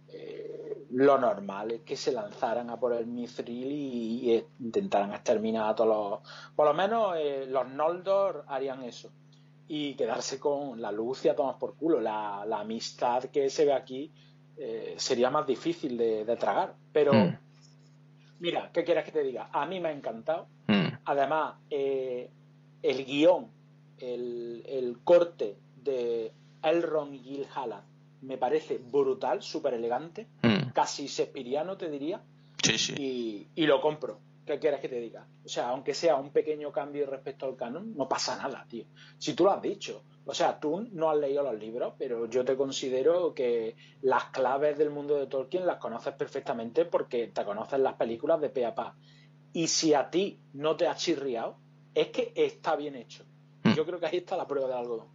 [0.10, 5.76] eh, lo normal es que se lanzaran a por el Mithril y, intentaran exterminar a
[5.76, 6.54] todos los...
[6.56, 9.12] Por lo menos eh, los Noldor harían eso.
[9.74, 12.02] Y quedarse con la luz y a tomar por culo.
[12.02, 14.12] La, amistad que se ve aquí
[14.98, 16.76] sería más difícil de, tragar.
[16.92, 17.38] Pero, mm.
[18.40, 19.50] mira, ¿qué quieres que te diga?
[19.54, 20.48] A mí me ha encantado.
[20.68, 20.88] Mm.
[21.06, 23.48] Además, el guion,
[24.00, 27.92] el, el corte de Elrond y Gil Halland
[28.22, 30.70] me parece brutal, súper elegante, mm.
[30.74, 32.22] casi sespiriano te diría.
[32.64, 33.48] Sí, sí.
[33.56, 34.20] Y, lo compro.
[34.46, 35.28] ¿Qué quieres que te diga?
[35.46, 38.86] O sea, aunque sea un pequeño cambio respecto al canon, no pasa nada, tío.
[39.18, 40.04] Si tú lo has dicho.
[40.24, 44.78] O sea, tú no has leído los libros, pero yo te considero que las claves
[44.78, 48.76] del mundo de Tolkien las conoces perfectamente porque te conoces las películas de pe a
[48.76, 48.96] pa.
[49.54, 51.58] Y si a ti no te ha chirriado,
[51.94, 53.26] es que está bien hecho.
[53.64, 53.74] Mm.
[53.74, 55.08] Yo creo que ahí está la prueba de algodón.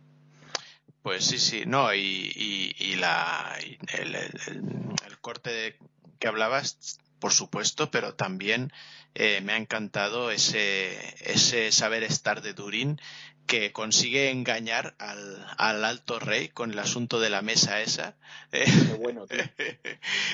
[1.02, 3.56] Pues sí, sí, no, y, y, la,
[3.96, 5.78] el, corte
[6.18, 8.72] que hablabas, por supuesto, pero también
[9.14, 13.00] eh, me ha encantado ese, ese saber estar de Durin
[13.46, 18.16] que consigue engañar al, al, alto rey con el asunto de la mesa esa.
[18.52, 18.66] ¿eh?
[19.00, 19.26] bueno,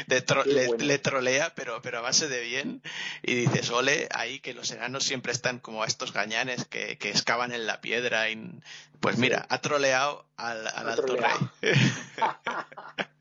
[0.06, 2.82] le, trolea, pero, pero a base de bien.
[3.22, 7.52] Y dices, ole, ahí que los enanos siempre están como estos gañanes que, que excavan
[7.52, 8.30] en la piedra.
[8.30, 8.50] Y,
[9.00, 11.72] pues mira, ha troleado al, alto rey.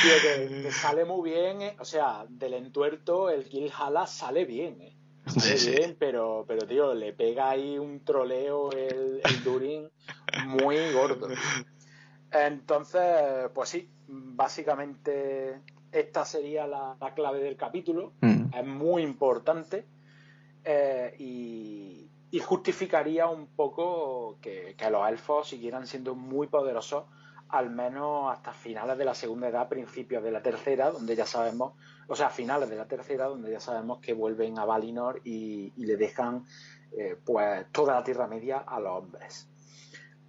[0.00, 1.76] Tío, que, sale muy bien, eh.
[1.78, 4.96] o sea, del entuerto el Gilhala sale bien, ¿eh?
[5.76, 9.88] bien, pero, pero tío, le pega ahí un troleo el, el Durin
[10.46, 11.28] muy gordo.
[12.32, 15.60] Entonces, pues sí, básicamente
[15.92, 18.14] esta sería la, clave del capítulo.
[18.20, 18.54] Mm.
[18.54, 19.86] Es muy importante
[20.64, 22.08] eh, y,
[22.40, 27.04] justificaría un poco que, que, los elfos siguieran siendo muy poderosos,
[27.52, 31.74] al menos hasta finales de la segunda edad, principios de la tercera, donde ya sabemos
[32.08, 35.96] o sea, finales de la tercera, donde ya sabemos que vuelven a Valinor y, le
[35.96, 36.44] dejan
[36.96, 39.48] eh, pues toda la Tierra Media a los hombres.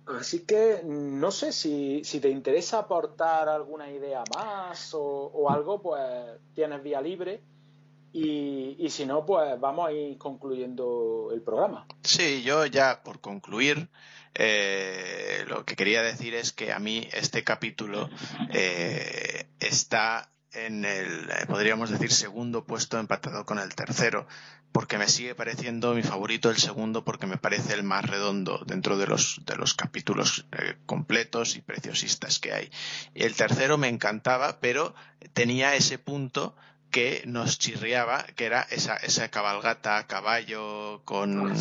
[0.05, 6.01] Así que no sé si, te interesa aportar alguna idea más o, algo, pues
[6.53, 7.41] tienes vía libre.
[8.13, 11.87] Y, si no, pues vamos a ir concluyendo el programa.
[12.03, 13.89] Sí, yo ya por concluir,
[14.35, 18.09] eh, lo que quería decir es que a mí este capítulo
[18.51, 24.27] eh, está en el, eh, podríamos decir, segundo puesto empatado con el tercero,
[24.71, 28.97] porque me sigue pareciendo mi favorito el segundo porque me parece el más redondo dentro
[28.97, 32.71] de los, de los capítulos eh, completos y preciosistas que hay.
[33.13, 34.95] Y el tercero me encantaba, pero
[35.33, 36.55] tenía ese punto
[36.89, 41.55] que nos chirriaba, que era esa, esa cabalgata a caballo con, ah,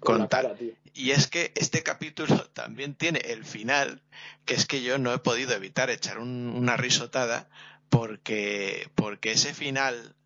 [0.00, 0.56] con, tal.
[0.98, 4.02] Y es que este capítulo también tiene el final,
[4.44, 7.48] que es que yo no he podido evitar echar una risotada,
[7.88, 10.16] porque, porque ese final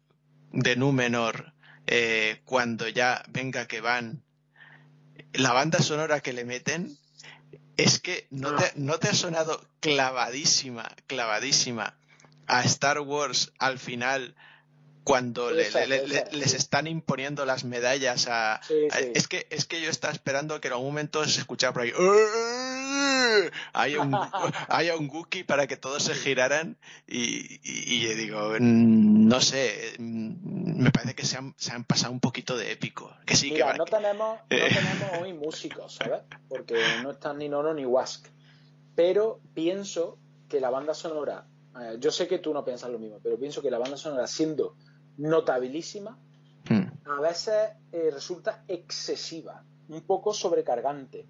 [0.51, 1.53] de Númenor,
[1.87, 4.25] eh, cuando ya venga que van,
[5.35, 6.97] la banda sonora que le meten,
[7.77, 11.99] es que no te, no te ha sonado clavadísima, clavadísima
[12.47, 14.35] a Star Wars al final
[15.05, 18.61] cuando les están imponiendo las medallas a,
[19.15, 21.93] es que es que yo estaba esperando que en algún momento se escuchara por ahí
[23.73, 24.15] hay un,
[24.69, 26.77] hay un Wookiee para que todos se giraran
[27.07, 32.13] y, y, digo, mm, no sé, mm, me parece que se han, se han pasado
[32.13, 33.15] un poquito de épico.
[33.27, 36.23] Que sí, que no, tenemos, no tenemos hoy músicos, ¿sabes?
[36.49, 38.27] Porque no están ni Nono ni Wask.
[38.95, 41.47] Pero pienso que la banda sonora,
[41.81, 44.27] eh, yo sé que tú no piensas lo mismo, pero pienso que la banda sonora
[44.27, 44.77] siendo
[45.19, 46.19] notabilísima,
[46.69, 47.09] hmm.
[47.09, 51.27] a veces eh, resulta excesiva, un poco sobrecargante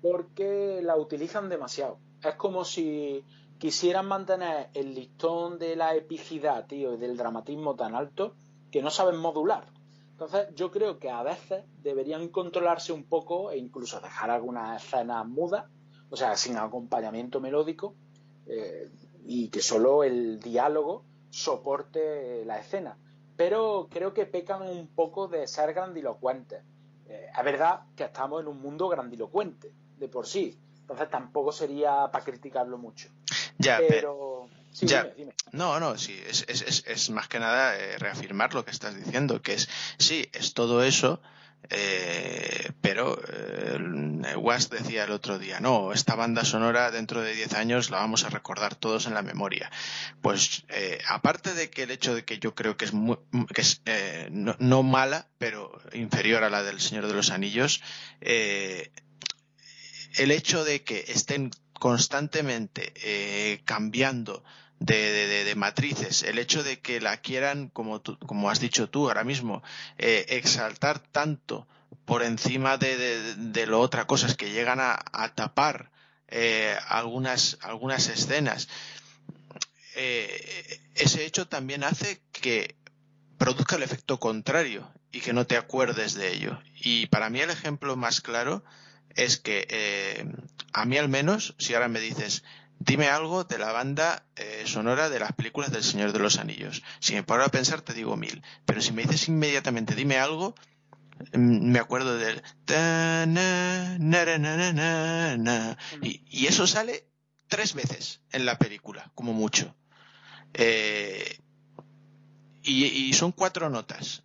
[0.00, 1.98] porque la utilizan demasiado.
[2.22, 3.24] Es como si
[3.58, 8.34] quisieran mantener el listón de la epicidad, tío, y del dramatismo tan alto
[8.70, 9.66] que no saben modular.
[10.12, 15.26] Entonces, yo creo que a veces deberían controlarse un poco e incluso dejar algunas escenas
[15.26, 15.64] mudas,
[16.10, 17.94] o sea, sin acompañamiento melódico,
[18.46, 18.90] eh,
[19.26, 22.98] y que solo el diálogo soporte la escena.
[23.40, 26.62] Pero creo que pecan un poco de ser grandilocuentes.
[27.08, 30.58] Eh, es verdad que estamos en un mundo grandilocuente, de por sí.
[30.82, 33.08] Entonces tampoco sería para criticarlo mucho.
[33.56, 34.46] Ya, pero...
[34.70, 35.04] Sí, ya.
[35.04, 35.34] dime, dime.
[35.52, 38.94] No, no, sí, es, es, es, es más que nada eh, reafirmar lo que estás
[38.94, 41.22] diciendo, que es, sí, es todo eso,
[41.68, 47.54] eh, pero eh, Was decía el otro día, no, esta banda sonora dentro de 10
[47.54, 49.70] años la vamos a recordar todos en la memoria.
[50.22, 53.18] Pues eh, aparte de que el hecho de que yo creo que es, muy,
[53.54, 57.82] que es eh, no, no, mala, pero inferior a la del Señor de los Anillos,
[58.20, 58.90] eh,
[60.16, 61.50] el hecho de que estén
[61.80, 64.44] constantemente eh, cambiando
[64.78, 69.62] de, matrices, el hecho de que la quieran, como, como has dicho tú ahora mismo,
[69.98, 71.66] eh, exaltar tanto
[72.04, 75.90] por encima de, de, lo otra, cosas que llegan a, a tapar
[76.28, 78.68] eh, algunas, algunas escenas.
[79.96, 82.76] Ese hecho también hace que
[83.36, 86.58] produzca el efecto contrario y que no te acuerdes de ello.
[86.74, 88.64] Y para mí el ejemplo más claro
[89.14, 90.24] es que eh,
[90.72, 92.44] a mí al menos, si ahora me dices,
[92.78, 96.82] dime algo de la banda eh, sonora de las películas del Señor de los Anillos.
[96.98, 98.42] Si me paro a pensar, te digo mil.
[98.64, 100.54] Pero si me dices inmediatamente, dime algo,
[101.32, 102.42] me acuerdo del...
[106.02, 107.06] Y, y eso sale
[107.48, 109.76] tres veces en la película, como mucho.
[110.54, 111.38] Eh,
[112.62, 114.22] y, y, son cuatro notas.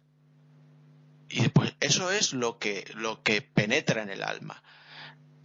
[1.30, 4.64] Y pues eso es lo que, lo que penetra en el alma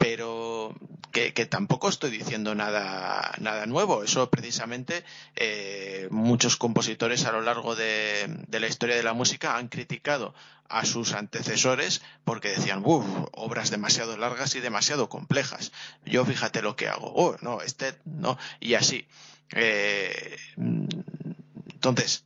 [0.00, 0.74] pero
[1.12, 4.02] que, tampoco estoy diciendo nada, nada nuevo.
[4.02, 5.04] Eso precisamente
[5.36, 10.34] eh, muchos compositores a lo largo de, de, la historia de la música han criticado
[10.70, 15.70] a sus antecesores porque decían, uff, obras demasiado largas y demasiado complejas.
[16.06, 17.12] Yo fíjate lo que hago.
[17.14, 19.06] Oh, no, este, no, y así.
[19.52, 22.24] Eh, entonces,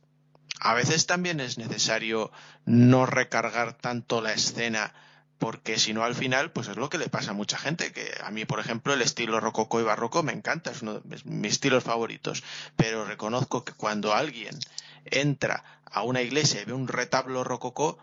[0.61, 2.31] a veces también es necesario
[2.63, 4.93] no recargar tanto la escena
[5.37, 8.09] porque si no al final, pues es lo que le pasa a mucha gente, que
[8.23, 11.51] a mí, por ejemplo, el estilo rococó y barroco me encanta, es uno de mis
[11.53, 12.43] estilos favoritos,
[12.75, 14.57] pero reconozco que cuando alguien
[15.05, 17.97] entra a una iglesia y ve un retablo rococó,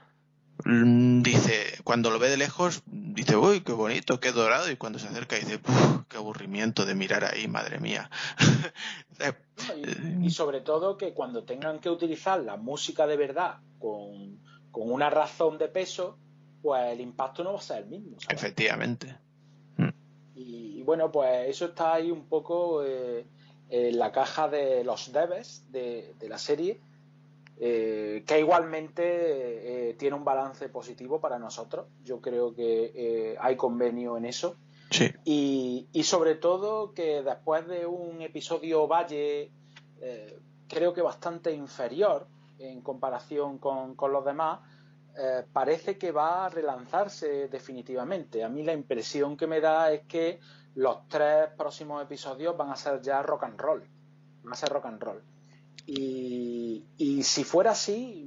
[0.64, 5.08] dice, cuando lo ve de lejos, dice, uy, qué bonito, qué dorado, y cuando se
[5.08, 5.58] acerca dice,
[6.08, 8.10] qué aburrimiento de mirar ahí, madre mía.
[10.20, 14.38] y, y, sobre todo que cuando tengan que utilizar la música de verdad con,
[14.70, 16.18] con una razón de peso,
[16.62, 18.20] pues el impacto no va a ser el mismo.
[18.20, 18.42] ¿sabes?
[18.42, 19.16] Efectivamente.
[20.34, 23.26] Y, y, bueno, pues eso está ahí un poco eh,
[23.68, 26.80] en la caja de los debes de, de la serie,
[27.58, 31.86] eh, que igualmente eh, tiene un balance positivo para nosotros.
[32.04, 34.56] Yo creo que eh, hay convenio en eso.
[34.90, 35.10] Sí.
[35.24, 39.50] Y, y, sobre todo que después de un episodio Valle,
[40.68, 42.26] creo que bastante inferior
[42.58, 44.60] en comparación con, con los demás,
[45.16, 48.42] eh, parece que va a relanzarse definitivamente.
[48.42, 50.40] A mí la impresión que me da es que
[50.74, 53.82] los tres próximos episodios van a ser ya rock and roll.
[54.42, 55.22] Van a ser rock and roll.
[55.86, 58.24] Y, y si fuera así,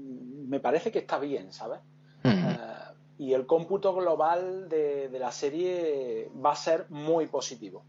[0.47, 1.79] me parece que está bien, ¿sabes?
[2.23, 2.53] Uh -huh.
[2.53, 7.83] eh, y el cómputo global de, de, la serie va a ser muy positivo.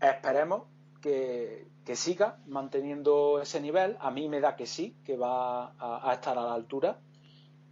[0.00, 0.62] Esperemos
[1.00, 3.96] que, que, siga manteniendo ese nivel.
[4.00, 7.00] A mí me da que sí, que va a, a estar a la altura.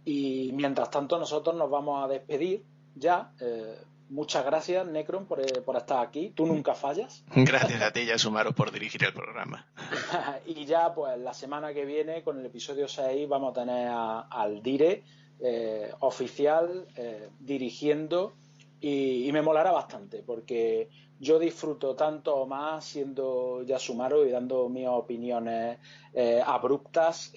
[0.09, 2.63] Y mientras tanto nosotros nos vamos a despedir
[2.95, 3.31] ya.
[3.39, 3.77] Eh,
[4.09, 6.31] muchas gracias, Necron, por, eh, por, estar aquí.
[6.31, 7.23] Tú nunca fallas.
[7.35, 9.67] Gracias a ti y a Sumaro por dirigir el programa.
[10.47, 14.21] y ya, pues, la semana que viene, con el episodio 6, vamos a tener a,
[14.21, 15.03] al Dire
[15.39, 18.33] eh, oficial eh, dirigiendo
[18.81, 24.31] y, y, me molará bastante porque yo disfruto tanto o más siendo ya Sumaro y
[24.31, 25.77] dando mis opiniones
[26.13, 27.31] eh, abruptas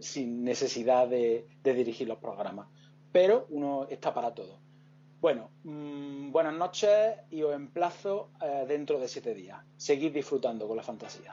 [0.00, 2.68] sin necesidad de, dirigir los programas.
[3.10, 4.58] Pero uno está para todo.
[5.20, 9.58] Bueno, mmm, buenas noches y os emplazo eh, dentro de siete días.
[9.76, 11.32] Seguid disfrutando con la fantasía.